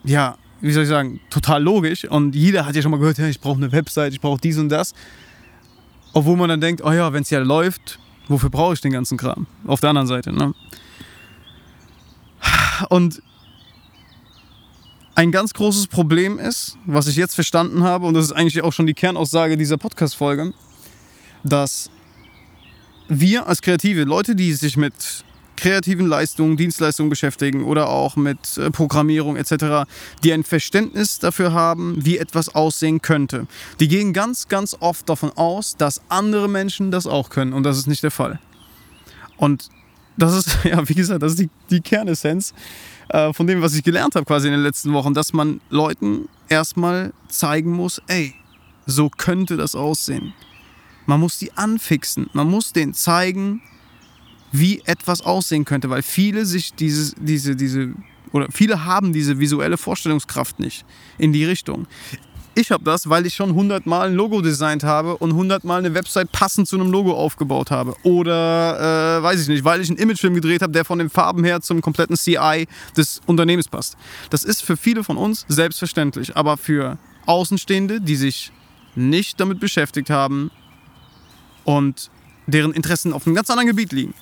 ja, 0.05 0.37
wie 0.63 0.73
soll 0.73 0.85
ich 0.85 0.89
sagen, 0.89 1.21
total 1.29 1.63
logisch. 1.63 2.05
Und 2.05 2.35
jeder 2.35 2.65
hat 2.65 2.75
ja 2.75 2.81
schon 2.81 2.93
mal 2.93 2.97
gehört, 2.99 3.19
ja, 3.19 3.27
ich 3.27 3.41
brauche 3.41 3.59
eine 3.59 3.73
Website, 3.73 4.13
ich 4.13 4.21
brauche 4.21 4.41
dies 4.41 4.57
und 4.57 4.71
das. 4.71 4.95
Obwohl 6.15 6.37
man 6.37 6.49
dann 6.49 6.61
denkt, 6.61 6.83
oh 6.83 6.93
ja, 6.93 7.13
wenn 7.13 7.23
es 7.23 7.31
ja 7.31 7.41
läuft, 7.41 7.99
wofür 8.33 8.51
brauche 8.51 8.75
ich 8.75 8.81
den 8.81 8.93
ganzen 8.93 9.17
Kram? 9.17 9.47
Auf 9.67 9.81
der 9.81 9.91
anderen 9.91 10.09
Seite. 10.09 10.33
Ne? 10.33 10.55
Und 12.89 13.23
ein 15.15 15.31
ganz 15.31 15.53
großes 15.53 15.87
Problem 15.87 16.39
ist, 16.39 16.79
was 16.87 17.07
ich 17.07 17.17
jetzt 17.17 17.35
verstanden 17.35 17.85
habe, 17.85 18.07
und 18.07 18.15
das 18.15 18.25
ist 18.25 18.33
eigentlich 18.33 18.63
auch 18.63 18.73
schon 18.73 18.87
die 18.87 18.95
Kernaussage 18.95 19.57
dieser 19.57 19.77
Podcast-Folge, 19.77 20.55
dass 21.45 21.91
wir 23.09 23.47
als 23.47 23.63
Kreative, 23.63 24.05
Leute, 24.05 24.35
die 24.35 24.53
sich 24.55 24.77
mit 24.77 24.95
kreativen 25.57 26.07
Leistungen, 26.07 26.57
Dienstleistungen 26.57 27.11
beschäftigen 27.11 27.65
oder 27.65 27.89
auch 27.89 28.17
mit 28.17 28.57
äh, 28.59 28.71
Programmierung 28.71 29.37
etc., 29.37 29.89
die 30.25 30.33
ein 30.33 30.45
Verständnis 30.45 31.19
dafür 31.19 31.53
haben, 31.53 32.05
wie 32.05 32.19
etwas 32.19 32.55
aussehen 32.55 33.03
könnte. 33.03 33.47
Die 33.81 33.89
gehen 33.89 34.13
ganz, 34.13 34.49
ganz 34.49 34.77
oft 34.81 35.09
davon 35.09 35.31
aus, 35.37 35.77
dass 35.77 36.01
andere 36.09 36.49
Menschen 36.49 36.91
das 36.91 37.07
auch 37.07 37.31
können 37.31 37.53
und 37.53 37.63
das 37.65 37.79
ist 37.79 37.87
nicht 37.87 38.03
der 38.03 38.11
Fall. 38.11 38.41
Und 39.37 39.69
das 40.17 40.35
ist, 40.35 40.59
ja, 40.65 40.89
wie 40.89 40.95
gesagt, 40.95 41.23
das 41.23 41.33
ist 41.33 41.41
die, 41.41 41.51
die 41.71 41.81
Kernessenz 41.81 42.55
äh, 43.09 43.33
von 43.33 43.47
dem, 43.47 43.63
was 43.63 43.75
ich 43.75 43.83
gelernt 43.83 44.15
habe 44.15 44.27
quasi 44.27 44.49
in 44.49 44.53
den 44.53 44.63
letzten 44.63 44.93
Wochen, 44.93 45.15
dass 45.15 45.33
man 45.33 45.61
Leuten 45.71 46.29
erstmal 46.49 47.13
zeigen 47.29 47.73
muss, 47.73 48.01
ey, 48.07 48.35
so 48.87 49.09
könnte 49.09 49.57
das 49.57 49.75
aussehen. 49.75 50.35
Man 51.07 51.21
muss 51.21 51.39
die 51.39 51.53
anfixen, 51.53 52.31
man 52.33 52.49
muss 52.49 52.73
denen 52.73 52.95
zeigen, 52.95 53.63
wie 54.53 54.83
etwas 54.85 55.23
aussehen 55.23 55.65
könnte, 55.65 55.91
weil 55.91 56.03
viele 56.03 56.45
sich 56.45 56.75
dieses, 56.75 57.15
diese, 57.19 57.57
diese, 57.57 57.95
oder 58.33 58.49
viele 58.51 58.85
haben 58.85 59.13
diese 59.13 59.39
visuelle 59.39 59.79
Vorstellungskraft 59.79 60.61
nicht 60.61 60.85
in 61.19 61.33
die 61.33 61.45
Richtung. 61.45 61.87
Ich 62.55 62.71
habe 62.71 62.85
das, 62.85 63.09
weil 63.09 63.25
ich 63.25 63.35
schon 63.35 63.55
hundertmal 63.55 64.09
ein 64.09 64.15
Logo 64.15 64.43
designt 64.43 64.85
habe 64.85 65.17
und 65.17 65.33
hundertmal 65.33 65.79
eine 65.79 65.95
Website 65.95 66.31
passend 66.33 66.69
zu 66.69 66.77
einem 66.77 66.91
Logo 66.91 67.15
aufgebaut 67.15 67.71
habe. 67.71 67.97
Oder, 68.03 69.19
äh, 69.19 69.23
weiß 69.23 69.41
ich 69.41 69.49
nicht, 69.49 69.65
weil 69.65 69.81
ich 69.81 69.89
einen 69.89 69.99
Imagefilm 69.99 70.35
gedreht 70.35 70.61
habe, 70.61 70.71
der 70.71 70.85
von 70.85 70.99
den 70.99 71.09
Farben 71.09 71.45
her 71.45 71.63
zum 71.63 71.81
kompletten 71.81 72.15
CI 72.15 72.67
des 72.95 73.23
Unternehmens 73.25 73.69
passt. 73.69 73.97
Das 74.29 74.45
ist 74.45 74.63
für 74.63 74.77
viele 74.77 75.03
von 75.03 75.17
uns 75.17 75.47
selbstverständlich. 75.49 76.37
Aber 76.37 76.59
für 76.59 76.99
Außenstehende, 77.25 78.03
die 78.03 78.17
sich 78.17 78.53
nicht 78.95 79.41
damit 79.41 79.59
beschäftigt 79.59 80.11
haben 80.11 80.51
und 81.65 82.11
deren 82.47 82.75
Interessen 82.75 83.15
auf 83.15 83.27
einem 83.27 83.35
ganz 83.35 83.49
anderen 83.49 83.69
Gebiet 83.69 83.93
liegen, 83.93 84.13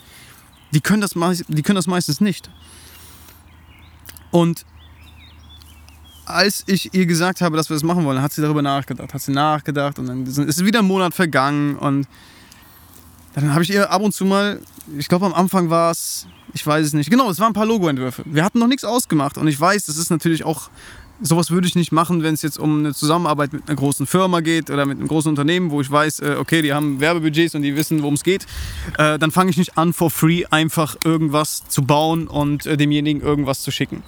die 0.72 0.80
können 0.80 1.00
das, 1.00 1.14
die 1.48 1.62
können 1.62 1.76
das 1.76 1.86
meistens 1.86 2.20
nicht. 2.20 2.50
Und 4.30 4.64
als 6.24 6.62
ich 6.66 6.94
ihr 6.94 7.06
gesagt 7.06 7.40
habe, 7.40 7.56
dass 7.56 7.68
wir 7.68 7.74
das 7.74 7.82
machen 7.82 8.04
wollen, 8.04 8.22
hat 8.22 8.32
sie 8.32 8.42
darüber 8.42 8.62
nachgedacht, 8.62 9.12
hat 9.12 9.20
sie 9.20 9.32
nachgedacht 9.32 9.98
und 9.98 10.06
dann 10.06 10.26
ist 10.26 10.64
wieder 10.64 10.78
ein 10.78 10.84
Monat 10.84 11.14
vergangen 11.14 11.76
und 11.76 12.06
dann 13.34 13.52
habe 13.52 13.62
ich 13.62 13.70
ihr 13.70 13.90
ab 13.90 14.02
und 14.02 14.12
zu 14.12 14.24
mal, 14.24 14.60
ich 14.96 15.08
glaube 15.08 15.26
am 15.26 15.34
Anfang 15.34 15.70
war 15.70 15.90
es, 15.90 16.26
ich 16.52 16.66
weiß 16.66 16.86
es 16.86 16.92
nicht, 16.92 17.10
genau, 17.10 17.30
es 17.30 17.38
waren 17.38 17.50
ein 17.50 17.54
paar 17.54 17.66
Logoentwürfe. 17.66 18.22
Wir 18.26 18.44
hatten 18.44 18.58
noch 18.58 18.66
nichts 18.66 18.84
ausgemacht 18.84 19.38
und 19.38 19.48
ich 19.48 19.60
weiß, 19.60 19.86
das 19.86 19.96
ist 19.96 20.10
natürlich 20.10 20.44
auch 20.44 20.70
sowas 21.22 21.50
würde 21.50 21.66
ich 21.66 21.74
nicht 21.74 21.92
machen, 21.92 22.22
wenn 22.22 22.34
es 22.34 22.42
jetzt 22.42 22.58
um 22.58 22.80
eine 22.80 22.94
Zusammenarbeit 22.94 23.52
mit 23.52 23.68
einer 23.68 23.76
großen 23.76 24.06
Firma 24.06 24.40
geht 24.40 24.70
oder 24.70 24.86
mit 24.86 24.98
einem 24.98 25.08
großen 25.08 25.28
Unternehmen, 25.28 25.70
wo 25.70 25.80
ich 25.80 25.90
weiß, 25.90 26.20
äh, 26.20 26.36
okay, 26.38 26.62
die 26.62 26.72
haben 26.72 27.00
Werbebudgets 27.00 27.54
und 27.54 27.62
die 27.62 27.76
wissen, 27.76 28.02
worum 28.02 28.14
es 28.14 28.24
geht. 28.24 28.46
Äh, 28.98 29.18
dann 29.18 29.30
fange 29.30 29.50
ich 29.50 29.56
nicht 29.56 29.76
an, 29.76 29.92
for 29.92 30.10
free 30.10 30.44
einfach 30.50 30.96
irgendwas 31.04 31.68
zu 31.68 31.82
bauen 31.82 32.26
und 32.26 32.66
äh, 32.66 32.76
demjenigen 32.76 33.20
irgendwas 33.20 33.62
zu 33.62 33.70
schicken. 33.70 34.02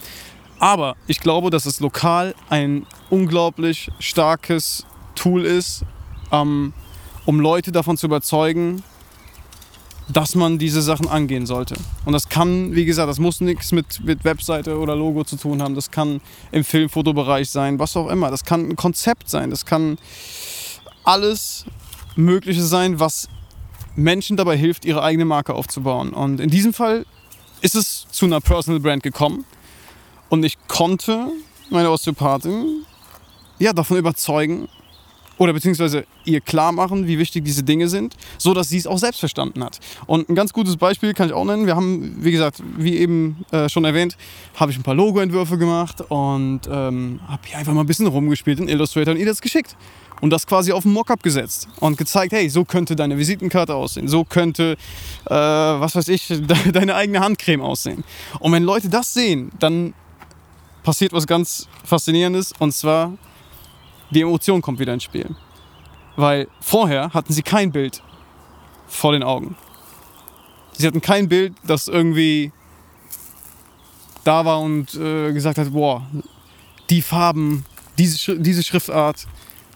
Aber 0.59 0.97
ich 1.07 1.21
glaube, 1.21 1.51
dass 1.51 1.67
es 1.67 1.81
lokal 1.81 2.35
ein 2.49 2.87
unglaublich 3.11 3.91
starkes 3.99 4.87
Tool 5.15 5.45
ist, 5.45 5.85
ähm, 6.31 6.73
um 7.27 7.41
Leute 7.41 7.73
davon 7.73 7.97
zu 7.97 8.07
überzeugen, 8.07 8.83
dass 10.13 10.35
man 10.35 10.59
diese 10.59 10.83
Sachen 10.83 11.09
angehen 11.09 11.47
sollte. 11.47 11.75
Und 12.05 12.13
das 12.13 12.29
kann, 12.29 12.75
wie 12.75 12.85
gesagt, 12.85 13.09
das 13.09 13.19
muss 13.19 13.41
nichts 13.41 13.73
mit, 13.73 14.05
mit 14.05 14.25
Webseite 14.25 14.79
oder 14.79 14.95
Logo 14.95 15.25
zu 15.25 15.37
tun 15.37 15.63
haben. 15.63 15.75
Das 15.75 15.91
kann 15.91 16.21
im 16.51 16.65
Filmfotobereich 16.65 17.51
sein, 17.51 17.79
was 17.79 17.97
auch 17.97 18.09
immer. 18.09 18.31
Das 18.31 18.45
kann 18.45 18.69
ein 18.69 18.77
Konzept 18.77 19.31
sein. 19.31 19.51
Das 19.51 19.65
kann 19.65 19.99
alles 21.05 21.65
Mögliche 22.15 22.63
sein, 22.63 23.01
was 23.01 23.29
Menschen 23.97 24.37
dabei 24.37 24.57
hilft, 24.57 24.85
ihre 24.85 25.03
eigene 25.03 25.25
Marke 25.25 25.55
aufzubauen. 25.55 26.11
Und 26.11 26.41
in 26.41 26.51
diesem 26.51 26.73
Fall 26.73 27.07
ist 27.61 27.75
es 27.75 28.07
zu 28.11 28.27
einer 28.27 28.41
Personal 28.41 28.81
Brand 28.81 29.03
gekommen. 29.03 29.45
Und 30.29 30.45
ich 30.45 30.57
konnte 30.69 31.29
meine 31.71 31.91
Osteopathin 31.91 32.85
ja, 33.59 33.73
davon 33.73 33.99
überzeugen, 33.99 34.69
oder 35.39 35.53
beziehungsweise 35.53 36.05
ihr 36.25 36.41
klar 36.41 36.73
machen, 36.73 37.07
wie 37.07 37.19
wichtig 37.19 37.45
diese 37.45 37.63
Dinge 37.63 37.89
sind, 37.89 38.17
so 38.39 38.55
dass 38.55 38.69
sie 38.69 38.79
es 38.79 38.87
auch 38.87 38.99
selbst 38.99 39.21
verstanden 39.21 39.65
hat. 39.65 39.81
Und 40.07 40.29
ein 40.29 40.35
ganz 40.35 40.53
gutes 40.53 40.77
Beispiel 40.77 41.15
kann 41.15 41.29
ich 41.29 41.33
auch 41.33 41.45
nennen. 41.45 41.67
Wir 41.67 41.77
haben, 41.77 42.17
wie 42.21 42.33
gesagt, 42.33 42.63
wie 42.77 42.97
eben 42.99 43.45
äh, 43.51 43.69
schon 43.69 43.85
erwähnt, 43.85 44.17
habe 44.57 44.71
ich 44.71 44.79
ein 44.79 44.83
paar 44.83 44.95
Logo-Entwürfe 44.95 45.59
gemacht 45.59 46.01
und 46.09 46.61
ähm, 46.71 47.21
habe 47.27 47.43
hier 47.47 47.59
einfach 47.59 47.73
mal 47.73 47.81
ein 47.81 47.87
bisschen 47.87 48.07
rumgespielt 48.07 48.61
in 48.61 48.69
Illustrator 48.69 49.15
und 49.15 49.21
ihr 49.21 49.27
das 49.27 49.41
geschickt. 49.41 49.77
Und 50.21 50.31
das 50.31 50.47
quasi 50.47 50.71
auf 50.71 50.85
ein 50.85 50.93
Mockup 50.93 51.21
gesetzt 51.25 51.67
und 51.81 51.99
gezeigt, 51.99 52.33
hey, 52.33 52.49
so 52.49 52.65
könnte 52.65 52.95
deine 52.95 53.19
Visitenkarte 53.19 53.75
aussehen, 53.75 54.07
so 54.07 54.23
könnte, 54.23 54.77
äh, 55.27 55.35
was 55.35 55.97
weiß 55.97 56.07
ich, 56.07 56.33
deine 56.73 56.95
eigene 56.95 57.19
Handcreme 57.19 57.61
aussehen. 57.61 58.05
Und 58.39 58.53
wenn 58.53 58.63
Leute 58.63 58.89
das 58.89 59.13
sehen, 59.13 59.51
dann 59.59 59.95
passiert 60.85 61.13
was 61.13 61.27
ganz 61.27 61.67
Faszinierendes 61.85 62.53
und 62.61 62.73
zwar 62.73 63.15
die 64.13 64.23
Emotion 64.23 64.63
kommt 64.63 64.79
wieder 64.79 64.95
ins 64.95 65.05
Spiel. 65.05 65.35
Weil 66.17 66.49
vorher 66.61 67.13
hatten 67.15 67.33
sie 67.33 67.43
kein 67.43 67.73
Bild 67.73 68.03
vor 68.87 69.13
den 69.13 69.23
Augen. 69.23 69.57
Sie 70.73 70.87
hatten 70.87 71.01
kein 71.01 71.29
Bild, 71.29 71.55
das 71.65 71.89
irgendwie 71.89 72.53
da 74.25 74.45
war 74.45 74.61
und 74.61 74.95
äh, 74.95 75.33
gesagt 75.33 75.59
hat, 75.59 75.73
boah, 75.73 76.07
die 76.91 77.03
Farben, 77.03 77.65
diese, 77.99 78.39
diese 78.39 78.63
Schriftart, 78.63 79.27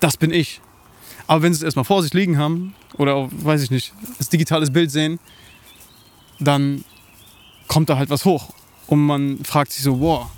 das 0.00 0.16
bin 0.16 0.30
ich. 0.30 0.60
Aber 1.26 1.42
wenn 1.42 1.52
sie 1.52 1.58
es 1.58 1.62
erstmal 1.64 1.84
vor 1.84 2.02
sich 2.02 2.14
liegen 2.14 2.38
haben 2.38 2.74
oder 2.98 3.28
weiß 3.30 3.62
ich 3.62 3.70
nicht, 3.70 3.92
das 4.18 4.28
digitales 4.28 4.72
Bild 4.72 4.90
sehen, 4.90 5.18
dann 6.38 6.84
kommt 7.66 7.88
da 7.88 7.96
halt 7.96 8.10
was 8.10 8.24
hoch. 8.24 8.50
Und 8.86 9.00
man 9.00 9.44
fragt 9.44 9.72
sich 9.72 9.82
so, 9.82 9.96
boah, 9.96 10.30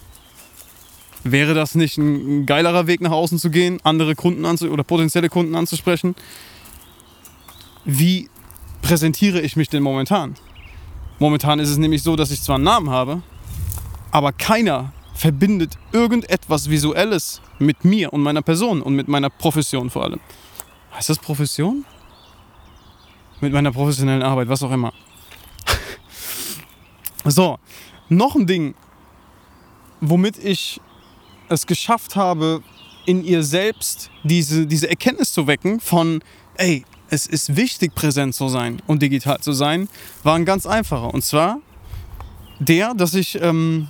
Wäre 1.24 1.54
das 1.54 1.74
nicht 1.74 1.98
ein, 1.98 2.46
geilerer 2.46 2.86
Weg 2.86 3.00
nach 3.00 3.10
außen 3.10 3.38
zu 3.38 3.50
gehen, 3.50 3.80
andere 3.82 4.14
Kunden 4.14 4.44
oder 4.44 4.84
potenzielle 4.84 5.28
Kunden 5.28 5.54
anzusprechen? 5.54 6.14
Wie 7.84 8.28
präsentiere 8.82 9.40
ich 9.40 9.56
mich 9.56 9.68
denn 9.68 9.82
momentan? 9.82 10.34
Momentan 11.18 11.58
ist 11.58 11.70
es 11.70 11.78
nämlich 11.78 12.02
so, 12.02 12.14
dass 12.14 12.30
ich 12.30 12.42
zwar 12.42 12.56
einen 12.56 12.64
Namen 12.64 12.90
habe, 12.90 13.22
aber 14.10 14.32
keiner 14.32 14.92
verbindet 15.14 15.76
irgendetwas 15.92 16.70
Visuelles 16.70 17.42
mit 17.58 17.84
mir 17.84 18.12
und 18.12 18.22
meiner 18.22 18.42
Person 18.42 18.82
und 18.82 18.94
mit 18.94 19.08
meiner 19.08 19.30
Profession 19.30 19.90
vor 19.90 20.04
allem. 20.04 20.20
Heißt 20.94 21.08
das 21.08 21.18
Profession? 21.18 21.84
Mit 23.40 23.52
meiner 23.52 23.72
professionellen 23.72 24.22
Arbeit, 24.22 24.48
was 24.48 24.62
auch 24.62 24.70
immer. 24.70 24.92
so, 27.24 27.58
noch 28.08 28.36
ein 28.36 28.46
Ding, 28.46 28.74
womit 30.00 30.38
ich 30.38 30.80
es 31.48 31.66
geschafft 31.66 32.16
habe, 32.16 32.62
in 33.06 33.24
ihr 33.24 33.42
selbst 33.42 34.10
diese, 34.22 34.66
diese 34.66 34.88
Erkenntnis 34.88 35.32
zu 35.32 35.46
wecken 35.46 35.80
von, 35.80 36.20
ey, 36.56 36.84
es 37.10 37.26
ist 37.26 37.56
wichtig, 37.56 37.94
präsent 37.94 38.34
zu 38.34 38.48
sein 38.48 38.82
und 38.86 39.00
digital 39.00 39.38
zu 39.40 39.52
sein, 39.52 39.88
war 40.22 40.34
ein 40.34 40.44
ganz 40.44 40.66
einfacher. 40.66 41.12
Und 41.14 41.24
zwar 41.24 41.60
der, 42.58 42.92
dass 42.94 43.14
ich 43.14 43.40
ähm, 43.40 43.88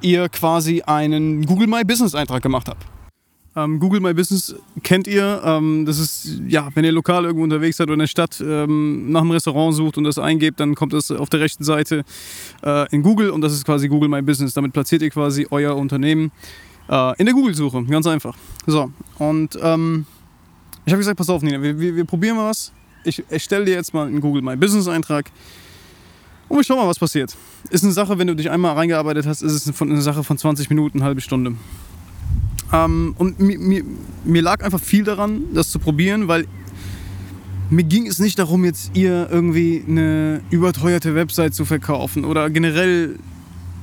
ihr 0.00 0.28
quasi 0.28 0.82
einen 0.82 1.44
Google 1.46 1.66
My 1.66 1.84
Business 1.84 2.14
Eintrag 2.14 2.42
gemacht 2.42 2.68
habe. 2.68 2.78
Ähm, 3.56 3.80
Google 3.80 4.00
My 4.00 4.12
Business 4.12 4.54
kennt 4.82 5.06
ihr. 5.06 5.40
Ähm, 5.42 5.86
das 5.86 5.98
ist, 5.98 6.40
ja, 6.46 6.68
wenn 6.74 6.84
ihr 6.84 6.92
lokal 6.92 7.24
irgendwo 7.24 7.42
unterwegs 7.42 7.78
seid 7.78 7.86
oder 7.86 7.94
in 7.94 8.00
der 8.00 8.06
Stadt 8.06 8.38
ähm, 8.40 9.10
nach 9.10 9.22
einem 9.22 9.30
Restaurant 9.30 9.74
sucht 9.74 9.96
und 9.96 10.04
das 10.04 10.18
eingebt, 10.18 10.60
dann 10.60 10.74
kommt 10.74 10.92
das 10.92 11.10
auf 11.10 11.30
der 11.30 11.40
rechten 11.40 11.64
Seite 11.64 12.04
äh, 12.62 12.86
in 12.94 13.02
Google 13.02 13.30
und 13.30 13.40
das 13.40 13.54
ist 13.54 13.64
quasi 13.64 13.88
Google 13.88 14.10
My 14.10 14.20
Business. 14.20 14.52
Damit 14.52 14.74
platziert 14.74 15.00
ihr 15.00 15.08
quasi 15.08 15.46
euer 15.50 15.74
Unternehmen 15.74 16.32
äh, 16.90 17.18
in 17.18 17.24
der 17.24 17.34
Google-Suche. 17.34 17.82
Ganz 17.84 18.06
einfach. 18.06 18.36
So, 18.66 18.92
und 19.18 19.58
ähm, 19.62 20.04
ich 20.84 20.92
habe 20.92 20.98
gesagt, 20.98 21.16
pass 21.16 21.30
auf, 21.30 21.40
Nina, 21.40 21.62
wir, 21.62 21.80
wir, 21.80 21.96
wir 21.96 22.04
probieren 22.04 22.36
mal 22.36 22.50
was. 22.50 22.72
Ich 23.04 23.24
erstelle 23.30 23.64
dir 23.64 23.74
jetzt 23.74 23.94
mal 23.94 24.06
einen 24.06 24.20
Google 24.20 24.42
My 24.42 24.56
Business 24.56 24.86
Eintrag. 24.86 25.30
Und 26.48 26.58
wir 26.58 26.64
schauen 26.64 26.76
mal, 26.76 26.86
was 26.86 26.98
passiert. 26.98 27.34
Ist 27.70 27.84
eine 27.84 27.92
Sache, 27.92 28.18
wenn 28.18 28.26
du 28.26 28.36
dich 28.36 28.50
einmal 28.50 28.74
reingearbeitet 28.74 29.26
hast, 29.26 29.42
ist 29.42 29.66
es 29.66 29.82
eine 29.82 30.02
Sache 30.02 30.22
von 30.22 30.36
20 30.36 30.68
Minuten, 30.68 30.98
eine 30.98 31.06
halbe 31.06 31.20
Stunde. 31.20 31.56
Ähm, 32.72 33.14
und 33.18 33.38
mir, 33.40 33.58
mir, 33.58 33.84
mir 34.24 34.42
lag 34.42 34.62
einfach 34.62 34.80
viel 34.80 35.04
daran, 35.04 35.44
das 35.54 35.70
zu 35.70 35.78
probieren, 35.78 36.28
weil 36.28 36.46
mir 37.70 37.84
ging 37.84 38.06
es 38.06 38.18
nicht 38.18 38.38
darum, 38.38 38.64
jetzt 38.64 38.92
ihr 38.94 39.28
irgendwie 39.30 39.84
eine 39.86 40.40
überteuerte 40.50 41.14
Website 41.14 41.54
zu 41.54 41.64
verkaufen 41.64 42.24
oder 42.24 42.48
generell 42.50 43.18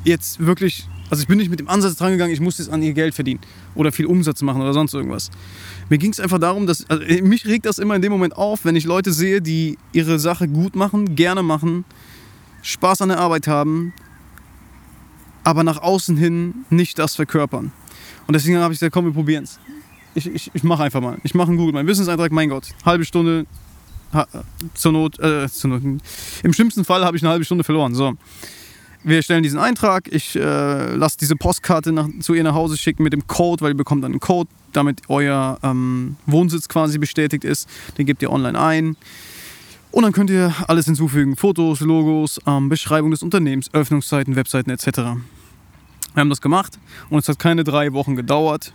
jetzt 0.03 0.45
wirklich, 0.45 0.87
also 1.09 1.21
ich 1.21 1.27
bin 1.27 1.37
nicht 1.37 1.49
mit 1.49 1.59
dem 1.59 1.69
Ansatz 1.69 1.95
dran 1.95 2.11
gegangen, 2.11 2.33
ich 2.33 2.39
muss 2.39 2.57
jetzt 2.59 2.69
an 2.69 2.81
ihr 2.81 2.93
Geld 2.93 3.13
verdienen 3.13 3.41
oder 3.75 3.91
viel 3.91 4.05
Umsatz 4.05 4.41
machen 4.41 4.61
oder 4.61 4.73
sonst 4.73 4.93
irgendwas. 4.93 5.31
Mir 5.89 5.97
ging 5.97 6.11
es 6.11 6.19
einfach 6.19 6.39
darum, 6.39 6.65
dass, 6.65 6.89
also 6.89 7.03
mich 7.23 7.45
regt 7.45 7.65
das 7.65 7.77
immer 7.77 7.95
in 7.95 8.01
dem 8.01 8.11
Moment 8.11 8.37
auf, 8.37 8.63
wenn 8.63 8.75
ich 8.75 8.85
Leute 8.85 9.11
sehe, 9.11 9.41
die 9.41 9.77
ihre 9.91 10.17
Sache 10.19 10.47
gut 10.47 10.75
machen, 10.75 11.15
gerne 11.15 11.43
machen, 11.43 11.83
Spaß 12.61 13.01
an 13.01 13.09
der 13.09 13.19
Arbeit 13.19 13.47
haben, 13.47 13.93
aber 15.43 15.63
nach 15.63 15.81
außen 15.81 16.15
hin 16.15 16.65
nicht 16.69 16.99
das 16.99 17.15
verkörpern. 17.15 17.73
Und 18.27 18.33
deswegen 18.33 18.57
habe 18.57 18.73
ich 18.73 18.79
gesagt, 18.79 18.93
komm, 18.93 19.05
wir 19.05 19.13
probieren 19.13 19.43
es. 19.43 19.59
Ich, 20.15 20.27
ich, 20.27 20.51
ich 20.53 20.63
mache 20.63 20.83
einfach 20.83 21.01
mal. 21.01 21.17
Ich 21.23 21.33
mache 21.33 21.49
einen 21.49 21.57
Google, 21.57 21.73
meinen 21.73 21.87
Business-Eintrag, 21.87 22.31
mein 22.31 22.49
Gott. 22.49 22.67
Halbe 22.85 23.03
Stunde, 23.03 23.45
ha, 24.13 24.27
zur 24.73 24.91
Not, 24.91 25.19
äh, 25.19 25.49
zur 25.49 25.71
Not. 25.71 26.01
Im 26.43 26.53
schlimmsten 26.53 26.85
Fall 26.85 27.03
habe 27.03 27.17
ich 27.17 27.23
eine 27.23 27.31
halbe 27.31 27.45
Stunde 27.45 27.63
verloren. 27.63 27.95
So. 27.95 28.13
Wir 29.05 29.21
stellen 29.21 29.43
diesen 29.43 29.59
Eintrag, 29.59 30.07
ich 30.09 30.35
äh, 30.35 30.95
lasse 30.95 31.17
diese 31.17 31.35
Postkarte 31.35 31.91
nach, 31.91 32.07
zu 32.21 32.33
ihr 32.35 32.43
nach 32.43 32.53
Hause 32.53 32.77
schicken 32.77 33.03
mit 33.03 33.11
dem 33.11 33.27
Code, 33.27 33.61
weil 33.61 33.71
ihr 33.71 33.77
bekommt 33.77 34.03
dann 34.03 34.13
einen 34.13 34.21
Code, 34.21 34.49
damit 34.71 35.01
euer 35.09 35.59
ähm, 35.61 36.15
Wohnsitz 36.25 36.69
quasi 36.69 36.99
bestätigt 36.99 37.43
ist. 37.43 37.67
Den 37.97 38.05
gebt 38.05 38.21
ihr 38.21 38.31
online 38.31 38.57
ein. 38.57 38.95
Und 39.91 40.03
dann 40.03 40.13
könnt 40.13 40.29
ihr 40.29 40.55
alles 40.67 40.85
hinzufügen: 40.85 41.35
Fotos, 41.35 41.81
Logos, 41.81 42.39
ähm, 42.47 42.69
Beschreibung 42.69 43.11
des 43.11 43.23
Unternehmens, 43.23 43.69
Öffnungszeiten, 43.73 44.35
Webseiten 44.35 44.69
etc. 44.69 45.17
Wir 46.13 46.21
haben 46.21 46.29
das 46.29 46.41
gemacht 46.41 46.79
und 47.09 47.19
es 47.19 47.27
hat 47.27 47.39
keine 47.39 47.63
drei 47.63 47.93
Wochen 47.93 48.15
gedauert. 48.15 48.73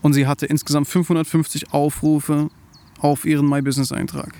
Und 0.00 0.14
sie 0.14 0.26
hatte 0.26 0.46
insgesamt 0.46 0.88
550 0.88 1.72
Aufrufe 1.72 2.50
auf 2.98 3.24
ihren 3.24 3.48
My 3.48 3.62
Business 3.62 3.92
Eintrag. 3.92 4.34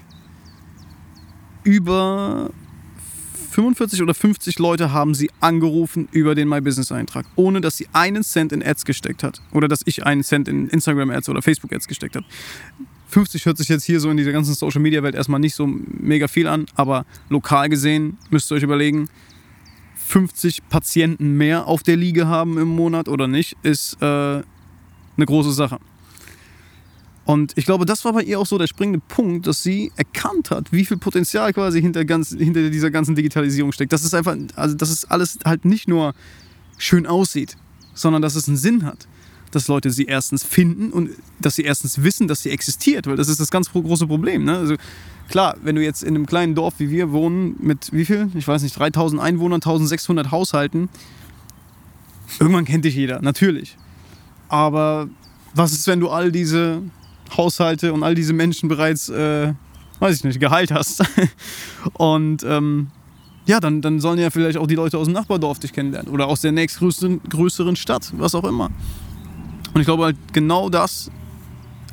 Über 1.63 2.51
45 3.53 4.03
oder 4.03 4.15
50 4.15 4.59
Leute 4.59 4.93
haben 4.93 5.15
sie 5.15 5.31
angerufen 5.41 6.09
über 6.11 6.35
den 6.35 6.49
My 6.49 6.61
Business 6.61 6.91
Eintrag, 6.91 7.27
ohne 7.37 7.61
dass 7.61 7.77
sie 7.77 7.87
einen 7.93 8.25
Cent 8.25 8.51
in 8.53 8.63
Ads 8.65 8.85
gesteckt 8.85 9.23
hat. 9.23 9.41
Oder 9.53 9.69
dass 9.69 9.83
ich 9.85 10.05
einen 10.05 10.25
Cent 10.25 10.49
in 10.49 10.69
Instagram 10.69 11.11
Ads 11.11 11.29
oder 11.29 11.43
Facebook 11.43 11.73
Ads 11.73 11.87
gesteckt 11.87 12.17
habe. 12.17 12.27
50 13.09 13.45
hört 13.45 13.59
sich 13.59 13.69
jetzt 13.69 13.85
hier 13.85 14.01
so 14.01 14.11
in 14.11 14.17
dieser 14.17 14.33
ganzen 14.33 14.55
Social 14.55 14.81
Media 14.81 15.03
Welt 15.03 15.15
erstmal 15.15 15.39
nicht 15.39 15.55
so 15.55 15.67
mega 15.67 16.29
viel 16.29 16.49
an, 16.49 16.65
aber 16.75 17.05
lokal 17.29 17.69
gesehen 17.69 18.17
müsst 18.31 18.51
ihr 18.51 18.57
euch 18.57 18.63
überlegen, 18.63 19.09
50 20.13 20.69
Patienten 20.69 21.39
mehr 21.39 21.67
auf 21.67 21.83
der 21.83 21.97
Liege 21.97 22.27
haben 22.27 22.59
im 22.59 22.69
Monat 22.69 23.09
oder 23.09 23.29
nicht, 23.29 23.57
ist 23.63 23.97
äh, 24.03 24.05
eine 24.05 24.45
große 25.17 25.53
Sache. 25.53 25.79
Und 27.25 27.55
ich 27.57 27.65
glaube, 27.65 27.87
das 27.87 28.05
war 28.05 28.13
bei 28.13 28.23
ihr 28.23 28.39
auch 28.39 28.45
so 28.45 28.59
der 28.59 28.67
springende 28.67 29.01
Punkt, 29.09 29.47
dass 29.47 29.63
sie 29.63 29.91
erkannt 29.97 30.51
hat, 30.51 30.71
wie 30.71 30.85
viel 30.85 30.99
Potenzial 30.99 31.55
quasi 31.55 31.81
hinter, 31.81 32.05
ganz, 32.05 32.29
hinter 32.29 32.69
dieser 32.69 32.91
ganzen 32.91 33.15
Digitalisierung 33.15 33.73
steckt. 33.73 33.91
Dass 33.95 34.05
es 34.05 34.13
einfach, 34.13 34.37
also 34.55 34.77
dass 34.77 34.91
es 34.91 35.07
alles 35.07 35.39
halt 35.47 35.65
nicht 35.65 35.89
nur 35.89 36.13
schön 36.77 37.07
aussieht, 37.07 37.57
sondern 37.95 38.21
dass 38.21 38.35
es 38.35 38.49
einen 38.49 38.59
Sinn 38.59 38.85
hat. 38.85 39.09
Dass 39.51 39.67
Leute 39.67 39.91
sie 39.91 40.05
erstens 40.05 40.45
finden 40.45 40.93
und 40.93 41.09
dass 41.41 41.55
sie 41.55 41.63
erstens 41.63 42.03
wissen, 42.03 42.29
dass 42.29 42.43
sie 42.43 42.51
existiert, 42.51 43.07
weil 43.07 43.17
das 43.17 43.29
ist 43.29 43.41
das 43.41 43.51
ganz 43.51 43.73
große 43.73 44.07
Problem. 44.07 44.45
Ne? 44.45 44.59
Also 44.59 44.77
Klar, 45.33 45.57
wenn 45.63 45.77
du 45.77 45.83
jetzt 45.83 46.03
in 46.03 46.15
einem 46.15 46.27
kleinen 46.27 46.55
Dorf 46.55 46.75
wie 46.77 46.91
wir 46.91 47.11
wohnen, 47.11 47.57
mit 47.59 47.91
wie 47.91 48.05
viel? 48.05 48.29
Ich 48.35 48.47
weiß 48.47 48.63
nicht, 48.63 48.79
3000 48.79 49.19
Einwohnern, 49.19 49.63
1600 49.63 50.31
Haushalten, 50.31 50.91
irgendwann 52.39 52.67
kennt 52.67 52.85
dich 52.85 52.95
jeder, 52.95 53.23
natürlich. 53.23 53.79
Aber 54.51 55.09
was 55.55 55.73
ist, 55.73 55.87
wenn 55.87 56.01
du 56.01 56.11
all 56.11 56.33
diese 56.33 56.83
Haushalte 57.35 57.95
und 57.95 58.03
all 58.03 58.15
diese 58.15 58.35
Menschen 58.35 58.69
bereits, 58.69 59.09
äh, 59.09 59.55
weiß 60.01 60.17
ich 60.17 60.25
nicht, 60.25 60.39
geheilt 60.39 60.71
hast? 60.71 61.03
und 61.95 62.45
ähm, 62.45 62.89
ja, 63.47 63.59
dann, 63.59 63.81
dann 63.81 64.01
sollen 64.01 64.19
ja 64.19 64.29
vielleicht 64.29 64.59
auch 64.59 64.67
die 64.67 64.75
Leute 64.75 64.99
aus 64.99 65.07
dem 65.07 65.15
Nachbardorf 65.15 65.59
dich 65.59 65.73
kennenlernen 65.73 66.13
oder 66.13 66.27
aus 66.27 66.43
der 66.43 66.53
nächstgrößeren 66.53 67.23
größeren 67.31 67.77
Stadt, 67.77 68.13
was 68.19 68.35
auch 68.35 68.45
immer. 68.45 68.71
Und 69.73 69.81
ich 69.81 69.87
glaube 69.87 70.05
halt 70.05 70.17
genau 70.35 70.69
das, 70.69 71.11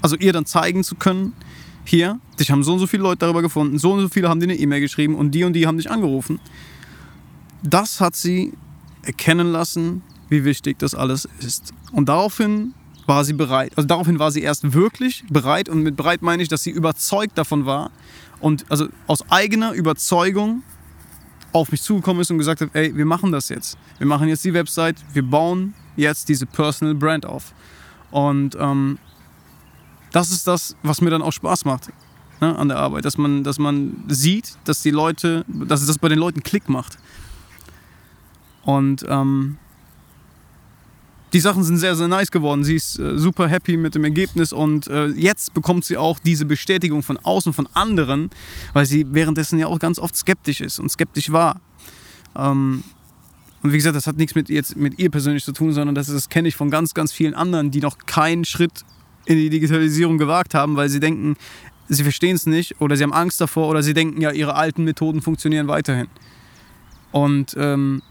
also 0.01 0.17
ihr 0.17 0.33
dann 0.33 0.45
zeigen 0.45 0.83
zu 0.83 0.95
können, 0.95 1.31
hier, 1.89 2.19
dich 2.39 2.51
haben 2.51 2.63
so 2.63 2.73
und 2.73 2.79
so 2.79 2.87
viele 2.87 3.03
Leute 3.03 3.19
darüber 3.19 3.41
gefunden, 3.41 3.77
so 3.79 3.93
und 3.93 4.01
so 4.01 4.09
viele 4.09 4.29
haben 4.29 4.39
dir 4.39 4.45
eine 4.45 4.55
E-Mail 4.55 4.81
geschrieben 4.81 5.15
und 5.15 5.31
die 5.31 5.43
und 5.43 5.53
die 5.53 5.67
haben 5.67 5.77
dich 5.77 5.89
angerufen. 5.89 6.39
Das 7.63 7.99
hat 7.99 8.15
sie 8.15 8.53
erkennen 9.03 9.51
lassen, 9.51 10.03
wie 10.29 10.45
wichtig 10.45 10.79
das 10.79 10.95
alles 10.95 11.27
ist. 11.39 11.73
Und 11.91 12.07
daraufhin 12.07 12.73
war 13.07 13.23
sie 13.25 13.33
bereit. 13.33 13.73
Also 13.75 13.87
daraufhin 13.87 14.19
war 14.19 14.31
sie 14.31 14.41
erst 14.41 14.73
wirklich 14.73 15.23
bereit 15.29 15.67
und 15.67 15.81
mit 15.81 15.97
bereit 15.97 16.21
meine 16.21 16.43
ich, 16.43 16.49
dass 16.49 16.63
sie 16.63 16.69
überzeugt 16.69 17.37
davon 17.37 17.65
war 17.65 17.91
und 18.39 18.65
also 18.69 18.87
aus 19.07 19.29
eigener 19.31 19.73
Überzeugung 19.73 20.63
auf 21.51 21.71
mich 21.71 21.81
zugekommen 21.81 22.21
ist 22.21 22.29
und 22.29 22.37
gesagt 22.37 22.61
hat, 22.61 22.69
ey, 22.73 22.95
wir 22.95 23.05
machen 23.05 23.31
das 23.31 23.49
jetzt. 23.49 23.77
Wir 23.97 24.05
machen 24.05 24.27
jetzt 24.27 24.45
die 24.45 24.53
Website, 24.53 24.97
wir 25.13 25.23
bauen 25.23 25.73
jetzt 25.95 26.29
diese 26.29 26.45
Personal 26.45 26.93
Brand 26.93 27.25
auf. 27.25 27.53
Und 28.11 28.55
ähm, 28.59 28.99
das 30.11 30.31
ist 30.31 30.47
das, 30.47 30.75
was 30.83 31.01
mir 31.01 31.09
dann 31.09 31.21
auch 31.21 31.33
Spaß 31.33 31.65
macht 31.65 31.89
ne, 32.41 32.55
an 32.57 32.67
der 32.69 32.77
Arbeit. 32.77 33.05
Dass 33.05 33.17
man, 33.17 33.43
dass 33.43 33.59
man 33.59 34.03
sieht, 34.07 34.57
dass 34.65 34.81
die 34.81 34.91
Leute, 34.91 35.45
dass 35.47 35.85
das 35.85 35.97
bei 35.97 36.09
den 36.09 36.19
Leuten 36.19 36.43
Klick 36.43 36.69
macht. 36.69 36.97
Und 38.63 39.05
ähm, 39.07 39.57
die 41.33 41.39
Sachen 41.39 41.63
sind 41.63 41.77
sehr, 41.77 41.95
sehr 41.95 42.07
nice 42.07 42.31
geworden. 42.31 42.63
Sie 42.63 42.75
ist 42.75 42.99
äh, 42.99 43.17
super 43.17 43.47
happy 43.47 43.77
mit 43.77 43.95
dem 43.95 44.03
Ergebnis 44.03 44.51
und 44.51 44.87
äh, 44.87 45.07
jetzt 45.07 45.53
bekommt 45.53 45.85
sie 45.85 45.97
auch 45.97 46.19
diese 46.19 46.45
Bestätigung 46.45 47.03
von 47.03 47.17
außen, 47.17 47.53
von 47.53 47.67
anderen, 47.73 48.29
weil 48.73 48.85
sie 48.85 49.05
währenddessen 49.11 49.59
ja 49.59 49.67
auch 49.67 49.79
ganz 49.79 49.99
oft 49.99 50.15
skeptisch 50.15 50.61
ist 50.61 50.79
und 50.79 50.89
skeptisch 50.89 51.31
war. 51.31 51.61
Ähm, 52.35 52.83
und 53.61 53.73
wie 53.73 53.77
gesagt, 53.77 53.95
das 53.95 54.07
hat 54.07 54.17
nichts 54.17 54.35
mit, 54.35 54.49
jetzt, 54.49 54.75
mit 54.75 54.99
ihr 54.99 55.11
persönlich 55.11 55.43
zu 55.43 55.51
tun, 55.51 55.73
sondern 55.73 55.93
das, 55.93 56.07
das 56.07 56.29
kenne 56.29 56.47
ich 56.47 56.55
von 56.55 56.71
ganz, 56.71 56.93
ganz 56.93 57.11
vielen 57.11 57.33
anderen, 57.33 57.71
die 57.71 57.81
noch 57.81 57.97
keinen 58.05 58.45
Schritt 58.45 58.85
in 59.25 59.37
die 59.37 59.49
Digitalisierung 59.49 60.17
gewagt 60.17 60.53
haben, 60.53 60.75
weil 60.75 60.89
sie 60.89 60.99
denken, 60.99 61.35
sie 61.87 62.03
verstehen 62.03 62.35
es 62.35 62.45
nicht 62.45 62.79
oder 62.81 62.95
sie 62.95 63.03
haben 63.03 63.13
Angst 63.13 63.41
davor 63.41 63.67
oder 63.69 63.83
sie 63.83 63.93
denken, 63.93 64.21
ja, 64.21 64.31
ihre 64.31 64.55
alten 64.55 64.83
Methoden 64.83 65.21
funktionieren 65.21 65.67
weiterhin. 65.67 66.07
Und 67.11 67.55
ähm, 67.57 68.01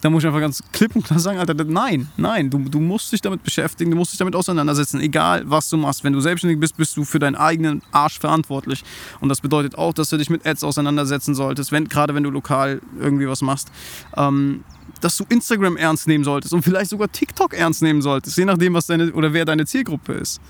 da 0.00 0.10
muss 0.10 0.22
ich 0.22 0.28
einfach 0.28 0.40
ganz 0.40 0.62
klipp 0.72 0.94
und 0.94 1.04
klar 1.04 1.18
sagen, 1.18 1.38
Alter, 1.38 1.54
nein, 1.64 2.08
nein, 2.16 2.50
du, 2.50 2.58
du 2.58 2.78
musst 2.78 3.12
dich 3.12 3.20
damit 3.20 3.42
beschäftigen, 3.42 3.90
du 3.90 3.96
musst 3.96 4.12
dich 4.12 4.18
damit 4.18 4.36
auseinandersetzen, 4.36 5.00
egal 5.00 5.42
was 5.46 5.68
du 5.68 5.76
machst. 5.76 6.04
Wenn 6.04 6.12
du 6.12 6.20
selbstständig 6.20 6.60
bist, 6.60 6.76
bist 6.76 6.96
du 6.96 7.04
für 7.04 7.18
deinen 7.18 7.34
eigenen 7.34 7.82
Arsch 7.90 8.18
verantwortlich. 8.18 8.84
Und 9.20 9.28
das 9.28 9.40
bedeutet 9.40 9.76
auch, 9.76 9.92
dass 9.92 10.10
du 10.10 10.16
dich 10.16 10.30
mit 10.30 10.46
Ads 10.46 10.62
auseinandersetzen 10.64 11.34
solltest, 11.34 11.72
wenn, 11.72 11.88
gerade 11.88 12.14
wenn 12.14 12.22
du 12.22 12.30
lokal 12.30 12.80
irgendwie 13.00 13.28
was 13.28 13.42
machst. 13.42 13.70
Ähm, 14.16 14.64
dass 15.00 15.16
du 15.16 15.24
Instagram 15.28 15.76
ernst 15.76 16.08
nehmen 16.08 16.24
solltest 16.24 16.52
und 16.54 16.62
vielleicht 16.62 16.90
sogar 16.90 17.10
TikTok 17.10 17.54
ernst 17.54 17.82
nehmen 17.82 18.02
solltest, 18.02 18.36
je 18.36 18.44
nachdem, 18.44 18.74
was 18.74 18.86
deine 18.86 19.12
oder 19.12 19.32
wer 19.32 19.44
deine 19.44 19.66
Zielgruppe 19.66 20.12
ist. 20.14 20.40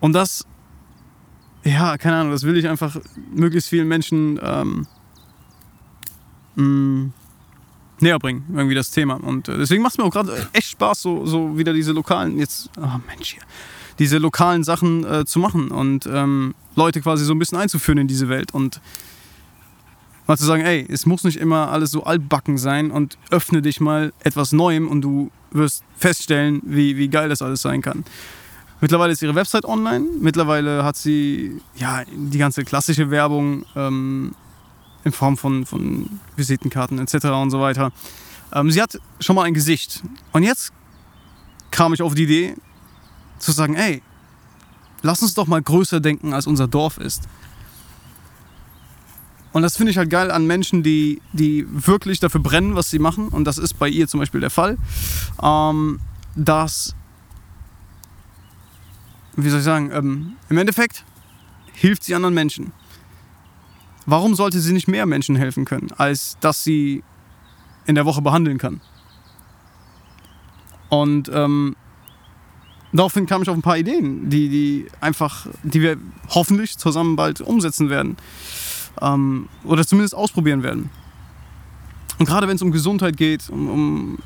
Und 0.00 0.12
das, 0.12 0.44
ja, 1.62 1.96
keine 1.98 2.16
Ahnung, 2.16 2.32
das 2.32 2.42
will 2.42 2.56
ich 2.56 2.68
einfach 2.68 2.96
möglichst 3.32 3.68
vielen 3.68 3.88
Menschen 3.88 4.40
ähm, 4.42 4.86
mh, 6.56 6.64
mm, 6.64 7.12
näher 8.00 8.18
bringen, 8.18 8.44
irgendwie 8.54 8.74
das 8.74 8.90
Thema. 8.90 9.14
Und 9.14 9.48
äh, 9.48 9.56
deswegen 9.58 9.82
macht 9.82 9.92
es 9.92 9.98
mir 9.98 10.04
auch 10.04 10.12
gerade 10.12 10.48
echt 10.52 10.70
Spaß, 10.70 11.02
so, 11.02 11.26
so 11.26 11.58
wieder 11.58 11.72
diese 11.72 11.92
lokalen, 11.92 12.38
jetzt, 12.38 12.70
oh 12.78 13.00
Mensch 13.06 13.34
hier, 13.34 13.42
diese 13.98 14.18
lokalen 14.18 14.64
Sachen 14.64 15.04
äh, 15.04 15.24
zu 15.24 15.38
machen 15.38 15.70
und 15.70 16.06
ähm, 16.06 16.54
Leute 16.74 17.00
quasi 17.00 17.24
so 17.24 17.34
ein 17.34 17.38
bisschen 17.38 17.58
einzuführen 17.58 17.98
in 17.98 18.08
diese 18.08 18.28
Welt 18.28 18.52
und 18.52 18.80
mal 20.26 20.36
zu 20.36 20.44
sagen, 20.44 20.64
ey, 20.64 20.86
es 20.88 21.06
muss 21.06 21.24
nicht 21.24 21.38
immer 21.38 21.70
alles 21.70 21.90
so 21.90 22.04
altbacken 22.04 22.58
sein 22.58 22.90
und 22.90 23.16
öffne 23.30 23.62
dich 23.62 23.80
mal 23.80 24.12
etwas 24.22 24.52
Neuem 24.52 24.88
und 24.88 25.02
du 25.02 25.30
wirst 25.50 25.84
feststellen, 25.96 26.60
wie, 26.64 26.96
wie 26.96 27.08
geil 27.08 27.28
das 27.28 27.42
alles 27.42 27.62
sein 27.62 27.80
kann. 27.80 28.04
Mittlerweile 28.80 29.12
ist 29.12 29.22
ihre 29.22 29.34
Website 29.34 29.64
online. 29.64 30.04
Mittlerweile 30.20 30.84
hat 30.84 30.96
sie 30.96 31.62
ja 31.76 32.02
die 32.14 32.38
ganze 32.38 32.64
klassische 32.64 33.10
Werbung 33.10 33.64
ähm, 33.74 34.34
in 35.06 35.12
Form 35.12 35.36
von, 35.36 35.64
von 35.64 36.18
Visitenkarten 36.34 36.98
etc. 36.98 37.26
und 37.26 37.50
so 37.52 37.60
weiter. 37.60 37.92
Ähm, 38.52 38.72
sie 38.72 38.82
hat 38.82 38.98
schon 39.20 39.36
mal 39.36 39.44
ein 39.44 39.54
Gesicht. 39.54 40.02
Und 40.32 40.42
jetzt 40.42 40.72
kam 41.70 41.94
ich 41.94 42.02
auf 42.02 42.14
die 42.14 42.24
Idee 42.24 42.56
zu 43.38 43.52
sagen, 43.52 43.76
ey, 43.76 44.02
lass 45.02 45.22
uns 45.22 45.34
doch 45.34 45.46
mal 45.46 45.62
größer 45.62 46.00
denken, 46.00 46.34
als 46.34 46.48
unser 46.48 46.66
Dorf 46.66 46.98
ist. 46.98 47.28
Und 49.52 49.62
das 49.62 49.76
finde 49.76 49.92
ich 49.92 49.96
halt 49.96 50.10
geil 50.10 50.32
an 50.32 50.44
Menschen, 50.44 50.82
die, 50.82 51.22
die 51.32 51.64
wirklich 51.68 52.18
dafür 52.18 52.40
brennen, 52.40 52.74
was 52.74 52.90
sie 52.90 52.98
machen. 52.98 53.28
Und 53.28 53.44
das 53.44 53.58
ist 53.58 53.74
bei 53.78 53.88
ihr 53.88 54.08
zum 54.08 54.18
Beispiel 54.18 54.40
der 54.40 54.50
Fall. 54.50 54.76
Ähm, 55.40 56.00
dass, 56.34 56.96
wie 59.36 59.48
soll 59.48 59.60
ich 59.60 59.64
sagen, 59.64 59.92
ähm, 59.92 60.32
im 60.48 60.58
Endeffekt 60.58 61.04
hilft 61.74 62.02
sie 62.02 62.16
anderen 62.16 62.34
Menschen. 62.34 62.72
Warum 64.06 64.34
sollte 64.36 64.60
sie 64.60 64.72
nicht 64.72 64.88
mehr 64.88 65.04
Menschen 65.04 65.36
helfen 65.36 65.64
können, 65.64 65.88
als 65.96 66.38
dass 66.40 66.62
sie 66.62 67.02
in 67.86 67.96
der 67.96 68.06
Woche 68.06 68.22
behandeln 68.22 68.58
kann? 68.58 68.80
Und 70.88 71.28
ähm, 71.32 71.74
daraufhin 72.92 73.26
kam 73.26 73.42
ich 73.42 73.50
auf 73.50 73.56
ein 73.56 73.62
paar 73.62 73.78
Ideen, 73.78 74.30
die, 74.30 74.48
die 74.48 74.86
einfach, 75.00 75.48
die 75.64 75.80
wir 75.80 75.96
hoffentlich 76.28 76.78
zusammen 76.78 77.16
bald 77.16 77.40
umsetzen 77.40 77.90
werden. 77.90 78.16
Ähm, 79.00 79.48
oder 79.64 79.84
zumindest 79.84 80.14
ausprobieren 80.14 80.62
werden. 80.62 80.90
Und 82.18 82.26
gerade 82.26 82.48
wenn 82.48 82.56
es 82.56 82.62
um 82.62 82.70
Gesundheit 82.70 83.16
geht, 83.16 83.50
um, 83.50 83.68
um 83.68 84.18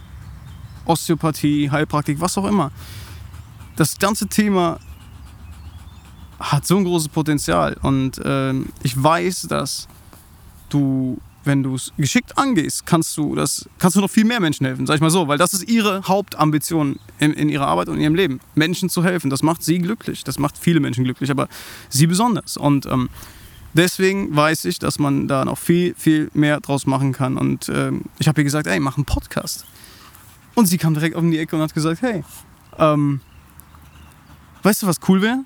Osteopathie, 0.84 1.70
Heilpraktik, 1.70 2.20
was 2.20 2.36
auch 2.38 2.46
immer, 2.46 2.70
das 3.76 3.98
ganze 3.98 4.28
Thema 4.28 4.78
hat 6.40 6.66
so 6.66 6.78
ein 6.78 6.84
großes 6.84 7.08
Potenzial. 7.08 7.76
Und 7.82 8.18
äh, 8.18 8.54
ich 8.82 9.00
weiß, 9.00 9.42
dass 9.42 9.86
du, 10.70 11.18
wenn 11.44 11.62
du 11.62 11.74
es 11.74 11.92
geschickt 11.96 12.36
angehst, 12.38 12.86
kannst 12.86 13.16
du, 13.16 13.34
das, 13.34 13.68
kannst 13.78 13.96
du 13.96 14.00
noch 14.00 14.10
viel 14.10 14.24
mehr 14.24 14.40
Menschen 14.40 14.66
helfen, 14.66 14.86
sag 14.86 14.94
ich 14.94 15.00
mal 15.00 15.10
so. 15.10 15.28
Weil 15.28 15.38
das 15.38 15.52
ist 15.52 15.68
ihre 15.68 16.02
Hauptambition 16.08 16.98
in, 17.18 17.32
in 17.34 17.48
ihrer 17.48 17.66
Arbeit 17.66 17.88
und 17.88 17.96
in 17.96 18.00
ihrem 18.00 18.14
Leben. 18.14 18.40
Menschen 18.54 18.88
zu 18.88 19.04
helfen. 19.04 19.30
Das 19.30 19.42
macht 19.42 19.62
sie 19.62 19.78
glücklich. 19.78 20.24
Das 20.24 20.38
macht 20.38 20.56
viele 20.58 20.80
Menschen 20.80 21.04
glücklich, 21.04 21.30
aber 21.30 21.48
sie 21.90 22.06
besonders. 22.06 22.56
Und 22.56 22.86
ähm, 22.86 23.10
deswegen 23.74 24.34
weiß 24.34 24.64
ich, 24.64 24.78
dass 24.78 24.98
man 24.98 25.28
da 25.28 25.44
noch 25.44 25.58
viel, 25.58 25.94
viel 25.94 26.30
mehr 26.32 26.60
draus 26.60 26.86
machen 26.86 27.12
kann. 27.12 27.36
Und 27.36 27.68
ähm, 27.68 28.02
ich 28.18 28.28
habe 28.28 28.40
ihr 28.40 28.44
gesagt, 28.44 28.66
ey, 28.66 28.80
mach 28.80 28.96
einen 28.96 29.04
Podcast. 29.04 29.66
Und 30.54 30.66
sie 30.66 30.78
kam 30.78 30.94
direkt 30.94 31.16
um 31.16 31.30
die 31.30 31.38
Ecke 31.38 31.56
und 31.56 31.62
hat 31.62 31.74
gesagt, 31.74 32.02
hey, 32.02 32.24
ähm, 32.78 33.20
weißt 34.62 34.82
du, 34.82 34.86
was 34.86 34.96
cool 35.08 35.22
wäre? 35.22 35.44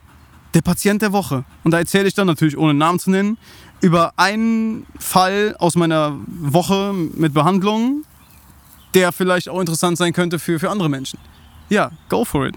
Der 0.54 0.62
Patient 0.62 1.02
der 1.02 1.12
Woche. 1.12 1.44
Und 1.64 1.72
da 1.72 1.78
erzähle 1.78 2.08
ich 2.08 2.14
dann 2.14 2.26
natürlich, 2.26 2.56
ohne 2.56 2.74
Namen 2.74 2.98
zu 2.98 3.10
nennen, 3.10 3.36
über 3.80 4.12
einen 4.16 4.86
Fall 4.98 5.56
aus 5.58 5.74
meiner 5.74 6.16
Woche 6.26 6.92
mit 6.92 7.34
Behandlung, 7.34 8.04
der 8.94 9.12
vielleicht 9.12 9.48
auch 9.48 9.60
interessant 9.60 9.98
sein 9.98 10.12
könnte 10.12 10.38
für, 10.38 10.58
für 10.58 10.70
andere 10.70 10.88
Menschen. 10.88 11.18
Ja, 11.68 11.90
go 12.08 12.24
for 12.24 12.46
it. 12.46 12.54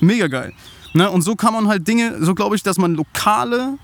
Mega 0.00 0.26
geil. 0.28 0.52
Ne? 0.94 1.10
Und 1.10 1.22
so 1.22 1.36
kann 1.36 1.52
man 1.52 1.68
halt 1.68 1.86
Dinge, 1.86 2.24
so 2.24 2.34
glaube 2.34 2.56
ich, 2.56 2.62
dass 2.62 2.78
man 2.78 2.94
lokale 2.94 3.78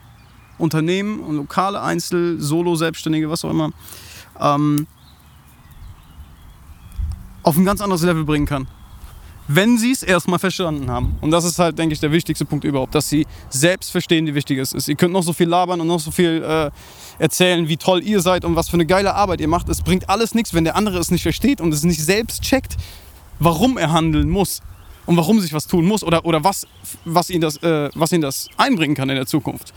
Unternehmen 0.59 1.21
und 1.21 1.37
lokale 1.37 1.81
Einzel-, 1.83 2.41
Solo-Selbstständige, 2.41 3.31
was 3.31 3.45
auch 3.45 3.51
immer, 3.51 3.71
ähm, 4.41 4.87
auf 7.43 7.57
ein 7.57 7.65
ganz 7.65 7.81
anderes 7.81 8.03
Level 8.03 8.25
bringen 8.25 8.47
kann 8.47 8.67
wenn 9.53 9.79
sie 9.79 9.91
es 9.91 10.05
erstmal 10.05 10.39
verstanden 10.39 10.89
haben. 10.89 11.17
Und 11.21 11.33
das 11.33 11.45
ist 11.45 11.59
halt, 11.59 11.77
denke 11.77 11.93
ich, 11.93 11.99
der 11.99 12.13
wichtigste 12.13 12.45
Punkt 12.45 12.65
überhaupt, 12.65 12.95
dass 12.95 13.09
sie 13.09 13.27
selbst 13.49 13.91
verstehen, 13.91 14.25
wie 14.29 14.35
wichtig 14.37 14.59
es 14.59 14.73
ist. 14.73 14.87
Ihr 14.87 14.95
könnt 14.95 15.13
noch 15.13 15.25
so 15.25 15.33
viel 15.33 15.49
labern 15.49 15.81
und 15.81 15.89
noch 15.89 15.99
so 15.99 16.13
viel 16.13 16.45
äh, 16.45 16.71
erzählen, 17.21 17.67
wie 17.69 17.77
toll 17.77 18.01
ihr 18.05 18.21
seid 18.21 18.45
und 18.45 18.55
was 18.55 18.69
für 18.69 18.75
eine 18.75 18.87
geile 18.87 19.15
Arbeit 19.15 19.41
ihr 19.41 19.49
macht. 19.49 19.69
Es 19.69 19.83
bringt 19.83 20.09
alles 20.09 20.37
nichts, 20.37 20.55
wenn 20.55 20.63
der 20.63 20.77
andere 20.77 20.99
es 20.99 21.11
nicht 21.11 21.23
versteht 21.23 21.61
und 21.61 21.75
es 21.75 21.83
nicht 21.83 22.01
selbst 22.01 22.43
checkt, 22.43 22.77
warum 23.41 23.77
er 23.77 23.91
handeln 23.91 24.31
muss 24.31 24.61
und 25.07 25.17
warum 25.17 25.41
sich 25.41 25.53
was 25.53 25.67
tun 25.67 25.85
muss 25.85 26.05
oder, 26.05 26.25
oder 26.25 26.45
was, 26.45 26.69
was, 27.05 27.29
ihn 27.29 27.41
das, 27.41 27.57
äh, 27.65 27.91
was 27.95 28.13
ihn 28.13 28.21
das 28.21 28.49
einbringen 28.57 28.95
kann 28.95 29.11
in 29.11 29.17
der 29.17 29.27
Zukunft. 29.27 29.75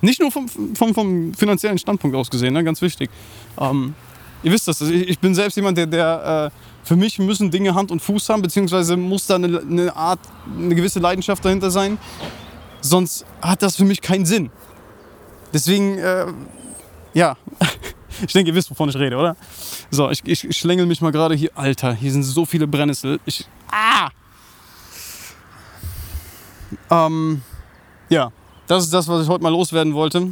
Nicht 0.00 0.20
nur 0.20 0.30
vom, 0.30 0.48
vom, 0.48 0.94
vom 0.94 1.34
finanziellen 1.34 1.78
Standpunkt 1.78 2.16
aus 2.16 2.30
gesehen, 2.30 2.54
ne? 2.54 2.62
ganz 2.62 2.80
wichtig. 2.82 3.10
Ähm, 3.58 3.94
ihr 4.42 4.52
wisst 4.52 4.68
das, 4.68 4.80
ich 4.80 5.18
bin 5.18 5.34
selbst 5.34 5.56
jemand, 5.56 5.78
der, 5.78 5.86
der 5.86 6.50
äh, 6.52 6.86
für 6.86 6.96
mich 6.96 7.18
müssen 7.18 7.50
Dinge 7.50 7.74
Hand 7.74 7.90
und 7.90 8.00
Fuß 8.00 8.28
haben, 8.28 8.42
beziehungsweise 8.42 8.96
muss 8.96 9.26
da 9.26 9.34
eine, 9.34 9.60
eine 9.60 9.94
Art, 9.94 10.20
eine 10.56 10.74
gewisse 10.74 11.00
Leidenschaft 11.00 11.44
dahinter 11.44 11.70
sein. 11.70 11.98
Sonst 12.80 13.26
hat 13.42 13.62
das 13.62 13.76
für 13.76 13.84
mich 13.84 14.00
keinen 14.00 14.24
Sinn. 14.24 14.50
Deswegen, 15.52 15.98
äh, 15.98 16.26
ja, 17.14 17.36
ich 18.26 18.32
denke, 18.32 18.50
ihr 18.50 18.54
wisst, 18.54 18.70
wovon 18.70 18.88
ich 18.88 18.96
rede, 18.96 19.16
oder? 19.16 19.36
So, 19.90 20.10
ich, 20.10 20.22
ich 20.24 20.56
schlängel 20.56 20.86
mich 20.86 21.00
mal 21.00 21.12
gerade 21.12 21.34
hier. 21.34 21.50
Alter, 21.54 21.92
hier 21.92 22.12
sind 22.12 22.22
so 22.22 22.46
viele 22.46 22.66
Brennnessel. 22.66 23.20
Ich. 23.26 23.46
Ah! 23.70 24.10
Ähm, 26.90 27.42
ja, 28.08 28.30
das 28.66 28.84
ist 28.84 28.94
das, 28.94 29.08
was 29.08 29.22
ich 29.22 29.28
heute 29.28 29.42
mal 29.42 29.50
loswerden 29.50 29.94
wollte. 29.94 30.26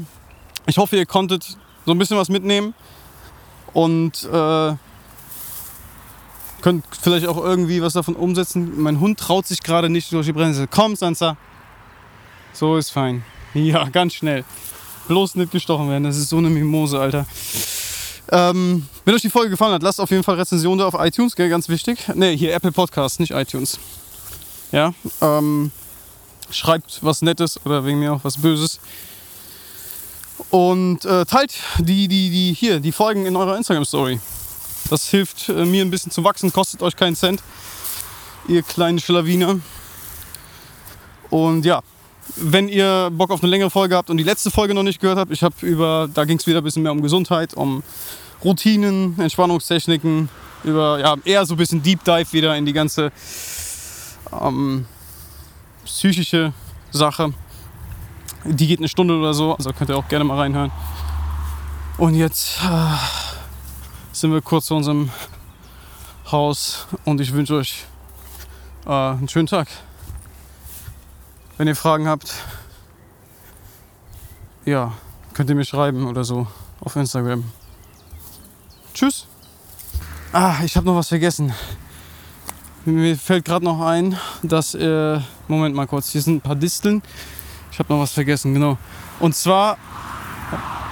Ich 0.66 0.78
hoffe, 0.78 0.96
ihr 0.96 1.06
konntet 1.06 1.56
so 1.84 1.92
ein 1.92 1.98
bisschen 1.98 2.16
was 2.16 2.28
mitnehmen. 2.28 2.74
Und 3.76 4.24
äh, 4.32 4.74
könnt 6.62 6.84
vielleicht 6.98 7.26
auch 7.26 7.36
irgendwie 7.36 7.82
was 7.82 7.92
davon 7.92 8.16
umsetzen. 8.16 8.80
Mein 8.80 9.00
Hund 9.00 9.20
traut 9.20 9.46
sich 9.46 9.62
gerade 9.62 9.90
nicht 9.90 10.10
durch 10.12 10.24
die 10.24 10.32
Bremse. 10.32 10.66
Komm, 10.66 10.96
Sansa. 10.96 11.36
So 12.54 12.78
ist 12.78 12.88
fein. 12.88 13.22
Ja, 13.52 13.84
ganz 13.90 14.14
schnell. 14.14 14.44
Bloß 15.08 15.34
nicht 15.34 15.52
gestochen 15.52 15.90
werden. 15.90 16.04
Das 16.04 16.16
ist 16.16 16.30
so 16.30 16.38
eine 16.38 16.48
Mimose, 16.48 16.98
Alter. 16.98 17.26
Ähm, 18.32 18.88
wenn 19.04 19.14
euch 19.14 19.20
die 19.20 19.28
Folge 19.28 19.50
gefallen 19.50 19.74
hat, 19.74 19.82
lasst 19.82 20.00
auf 20.00 20.10
jeden 20.10 20.22
Fall 20.22 20.36
Rezension 20.36 20.78
da 20.78 20.86
auf 20.86 20.94
iTunes, 20.98 21.36
gell? 21.36 21.50
ganz 21.50 21.68
wichtig. 21.68 22.08
Ne, 22.14 22.30
hier 22.30 22.54
Apple 22.54 22.72
Podcast, 22.72 23.20
nicht 23.20 23.32
iTunes. 23.32 23.78
Ja, 24.72 24.94
ähm, 25.20 25.70
schreibt 26.50 27.00
was 27.02 27.20
Nettes 27.20 27.60
oder 27.66 27.84
wegen 27.84 27.98
mir 27.98 28.14
auch 28.14 28.24
was 28.24 28.38
Böses. 28.38 28.80
Und 30.50 31.04
äh, 31.04 31.24
teilt 31.24 31.54
die, 31.78 32.08
die, 32.08 32.30
die 32.30 32.52
hier, 32.52 32.80
die 32.80 32.92
Folgen 32.92 33.26
in 33.26 33.36
eurer 33.36 33.56
Instagram-Story. 33.56 34.20
Das 34.90 35.08
hilft 35.08 35.48
äh, 35.48 35.64
mir 35.64 35.84
ein 35.84 35.90
bisschen 35.90 36.12
zu 36.12 36.24
wachsen, 36.24 36.52
kostet 36.52 36.82
euch 36.82 36.94
keinen 36.94 37.16
Cent, 37.16 37.42
ihr 38.48 38.62
kleinen 38.62 39.00
Schlawiner. 39.00 39.58
Und 41.30 41.64
ja, 41.64 41.82
wenn 42.36 42.68
ihr 42.68 43.10
Bock 43.12 43.30
auf 43.30 43.42
eine 43.42 43.50
längere 43.50 43.70
Folge 43.70 43.96
habt 43.96 44.10
und 44.10 44.16
die 44.16 44.24
letzte 44.24 44.50
Folge 44.50 44.74
noch 44.74 44.82
nicht 44.82 45.00
gehört 45.00 45.18
habt, 45.18 45.32
ich 45.32 45.42
habe 45.42 45.54
über, 45.62 46.08
da 46.12 46.24
ging 46.24 46.38
es 46.38 46.46
wieder 46.46 46.58
ein 46.58 46.64
bisschen 46.64 46.82
mehr 46.82 46.92
um 46.92 47.02
Gesundheit, 47.02 47.54
um 47.54 47.82
Routinen, 48.44 49.18
Entspannungstechniken, 49.18 50.28
über 50.64 50.98
ja, 51.00 51.16
eher 51.24 51.46
so 51.46 51.54
ein 51.54 51.56
bisschen 51.56 51.82
Deep 51.82 52.04
Dive 52.04 52.32
wieder 52.32 52.56
in 52.56 52.66
die 52.66 52.72
ganze 52.72 53.12
ähm, 54.32 54.86
psychische 55.84 56.52
Sache. 56.90 57.32
Die 58.48 58.66
geht 58.66 58.78
eine 58.78 58.88
Stunde 58.88 59.18
oder 59.18 59.34
so, 59.34 59.56
also 59.56 59.72
könnt 59.72 59.90
ihr 59.90 59.96
auch 59.96 60.08
gerne 60.08 60.24
mal 60.24 60.38
reinhören. 60.38 60.70
Und 61.98 62.14
jetzt 62.14 62.60
äh, 62.62 62.96
sind 64.12 64.32
wir 64.32 64.40
kurz 64.40 64.68
vor 64.68 64.76
unserem 64.76 65.10
Haus 66.30 66.86
und 67.04 67.20
ich 67.20 67.32
wünsche 67.32 67.54
euch 67.54 67.84
äh, 68.86 68.90
einen 68.90 69.28
schönen 69.28 69.46
Tag. 69.46 69.68
Wenn 71.56 71.66
ihr 71.66 71.76
Fragen 71.76 72.06
habt, 72.06 72.34
ja, 74.64 74.92
könnt 75.32 75.50
ihr 75.50 75.56
mir 75.56 75.64
schreiben 75.64 76.06
oder 76.06 76.22
so 76.22 76.46
auf 76.80 76.94
Instagram. 76.96 77.44
Tschüss. 78.94 79.26
Ah, 80.32 80.56
ich 80.64 80.76
habe 80.76 80.86
noch 80.86 80.96
was 80.96 81.08
vergessen. 81.08 81.52
Mir 82.84 83.16
fällt 83.16 83.44
gerade 83.44 83.64
noch 83.64 83.80
ein, 83.80 84.16
dass, 84.42 84.74
äh, 84.74 85.20
Moment 85.48 85.74
mal 85.74 85.86
kurz, 85.86 86.10
hier 86.10 86.22
sind 86.22 86.36
ein 86.36 86.40
paar 86.40 86.54
Disteln. 86.54 87.02
Ich 87.76 87.78
habe 87.78 87.92
noch 87.92 88.00
was 88.00 88.12
vergessen, 88.12 88.54
genau. 88.54 88.78
Und 89.20 89.36
zwar 89.36 89.76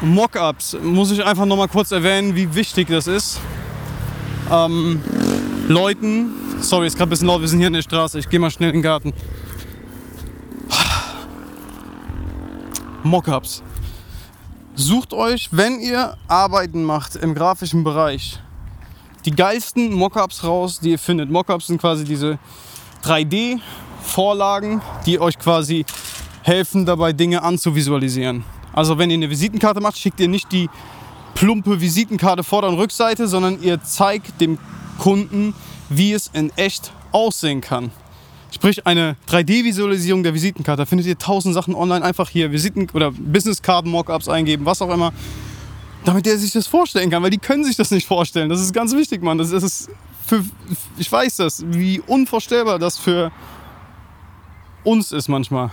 Mockups. 0.03 0.77
Muss 0.83 1.11
ich 1.12 1.25
einfach 1.25 1.47
noch 1.47 1.57
mal 1.57 1.66
kurz 1.66 1.92
erwähnen, 1.92 2.37
wie 2.37 2.55
wichtig 2.55 2.88
das 2.88 3.07
ist. 3.07 3.40
Ähm, 4.53 5.03
Leuten, 5.66 6.35
sorry, 6.61 6.87
ist 6.87 6.99
gerade 6.99 7.09
ein 7.09 7.11
bisschen 7.12 7.29
laut, 7.29 7.40
wir 7.40 7.49
sind 7.49 7.61
hier 7.61 7.68
in 7.68 7.73
der 7.73 7.81
Straße, 7.81 8.18
ich 8.18 8.29
gehe 8.29 8.38
mal 8.38 8.51
schnell 8.51 8.68
in 8.68 8.75
den 8.75 8.83
Garten. 8.83 9.14
Mockups. 13.03 13.62
Sucht 14.75 15.14
euch, 15.14 15.49
wenn 15.53 15.81
ihr 15.81 16.18
Arbeiten 16.29 16.85
macht 16.85 17.16
im 17.16 17.35
grafischen 17.35 17.83
Bereich, 17.83 18.38
die 19.25 19.31
geilsten 19.31 19.94
Mockups 19.94 20.44
raus, 20.44 20.81
die 20.81 20.90
ihr 20.90 20.99
findet. 20.99 21.31
Mockups 21.31 21.68
sind 21.68 21.81
quasi 21.81 22.05
diese 22.05 22.38
3D-Vorlagen, 23.05 24.83
die 25.07 25.18
euch 25.18 25.38
quasi 25.38 25.87
helfen 26.45 26.85
dabei, 26.85 27.13
Dinge 27.13 27.43
anzuvisualisieren. 27.43 28.45
Also 28.73 28.99
wenn 28.99 29.11
ihr 29.11 29.15
eine 29.15 29.31
Visitenkarte 29.31 29.81
macht, 29.81 29.99
schickt 29.99 30.21
ihr 30.21 30.29
nicht 30.29 30.53
die 30.53 30.69
plumpe 31.35 31.81
Visitenkarte 31.81 32.45
Vorder- 32.45 32.69
und 32.69 32.77
Rückseite, 32.77 33.27
sondern 33.27 33.63
ihr 33.63 33.83
zeigt 33.83 34.41
dem 34.41 34.59
Kunden, 34.99 35.55
wie 35.89 36.13
es 36.13 36.31
in 36.33 36.51
echt 36.57 36.93
aussehen 37.13 37.61
kann. 37.61 37.91
Sprich, 38.53 38.87
eine 38.87 39.17
3D-Visualisierung 39.29 40.23
der 40.23 40.35
Visitenkarte. 40.35 40.83
Da 40.83 40.87
findet 40.87 41.07
ihr 41.07 41.19
tausend 41.19 41.55
Sachen 41.55 41.75
online. 41.75 42.05
Einfach 42.05 42.29
hier 42.29 42.53
Visiten- 42.53 42.89
oder 42.93 43.11
Businesskarten-Mockups 43.11 44.29
eingeben, 44.29 44.65
was 44.65 44.81
auch 44.83 44.91
immer. 44.91 45.13
Damit 46.05 46.27
er 46.27 46.39
sich 46.39 46.53
das 46.53 46.67
vorstellen 46.67 47.11
kann, 47.11 47.23
weil 47.23 47.31
die 47.31 47.39
können 47.39 47.65
sich 47.65 47.77
das 47.77 47.91
nicht 47.91 48.07
vorstellen. 48.07 48.51
Das 48.51 48.61
ist 48.61 48.75
ganz 48.75 48.95
wichtig, 48.95 49.23
Mann. 49.23 49.39
Das 49.39 49.51
ist 49.51 49.89
für, 50.27 50.45
ich 50.99 51.11
weiß 51.11 51.37
das, 51.37 51.65
wie 51.67 52.01
unvorstellbar 52.01 52.79
das 52.79 52.99
für 52.99 53.33
uns 54.85 55.11
ist 55.11 55.29
manchmal. 55.29 55.71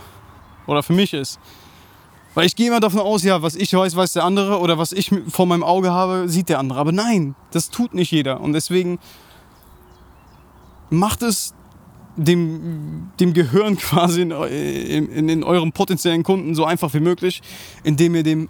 Oder 0.66 0.82
für 0.82 0.92
mich 0.92 1.12
ist. 1.12 1.38
Weil 2.34 2.46
ich 2.46 2.56
gehe 2.56 2.68
immer 2.68 2.80
davon 2.80 3.00
aus, 3.00 3.22
ja, 3.22 3.42
was 3.42 3.54
ich 3.54 3.72
weiß, 3.72 3.94
weiß 3.94 4.14
der 4.14 4.24
andere 4.24 4.58
oder 4.58 4.78
was 4.78 4.92
ich 4.92 5.10
vor 5.28 5.46
meinem 5.46 5.62
Auge 5.62 5.90
habe, 5.90 6.28
sieht 6.28 6.48
der 6.48 6.58
andere. 6.58 6.78
Aber 6.78 6.92
nein, 6.92 7.34
das 7.50 7.68
tut 7.68 7.94
nicht 7.94 8.10
jeder. 8.10 8.40
Und 8.40 8.54
deswegen 8.54 8.98
macht 10.88 11.22
es 11.22 11.54
dem, 12.16 13.10
dem 13.20 13.34
Gehirn 13.34 13.76
quasi 13.78 14.22
in, 14.22 14.30
in, 14.30 15.28
in 15.28 15.44
eurem 15.44 15.72
potenziellen 15.72 16.22
Kunden 16.22 16.54
so 16.54 16.64
einfach 16.64 16.94
wie 16.94 17.00
möglich, 17.00 17.42
indem 17.84 18.14
ihr 18.14 18.22
dem 18.22 18.48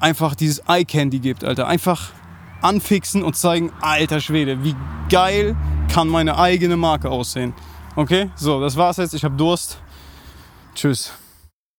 einfach 0.00 0.34
dieses 0.34 0.58
Eye 0.68 0.84
Candy 0.84 1.20
gibt, 1.20 1.44
Alter. 1.44 1.68
Einfach 1.68 2.10
anfixen 2.60 3.22
und 3.22 3.36
zeigen, 3.36 3.72
alter 3.80 4.20
Schwede, 4.20 4.64
wie 4.64 4.74
geil 5.08 5.56
kann 5.92 6.08
meine 6.08 6.38
eigene 6.38 6.76
Marke 6.76 7.10
aussehen. 7.10 7.54
Okay, 7.96 8.30
so, 8.36 8.60
das 8.60 8.76
war's 8.76 8.96
jetzt. 8.96 9.14
Ich 9.14 9.24
habe 9.24 9.36
Durst. 9.36 9.78
Tschüss. 10.74 11.12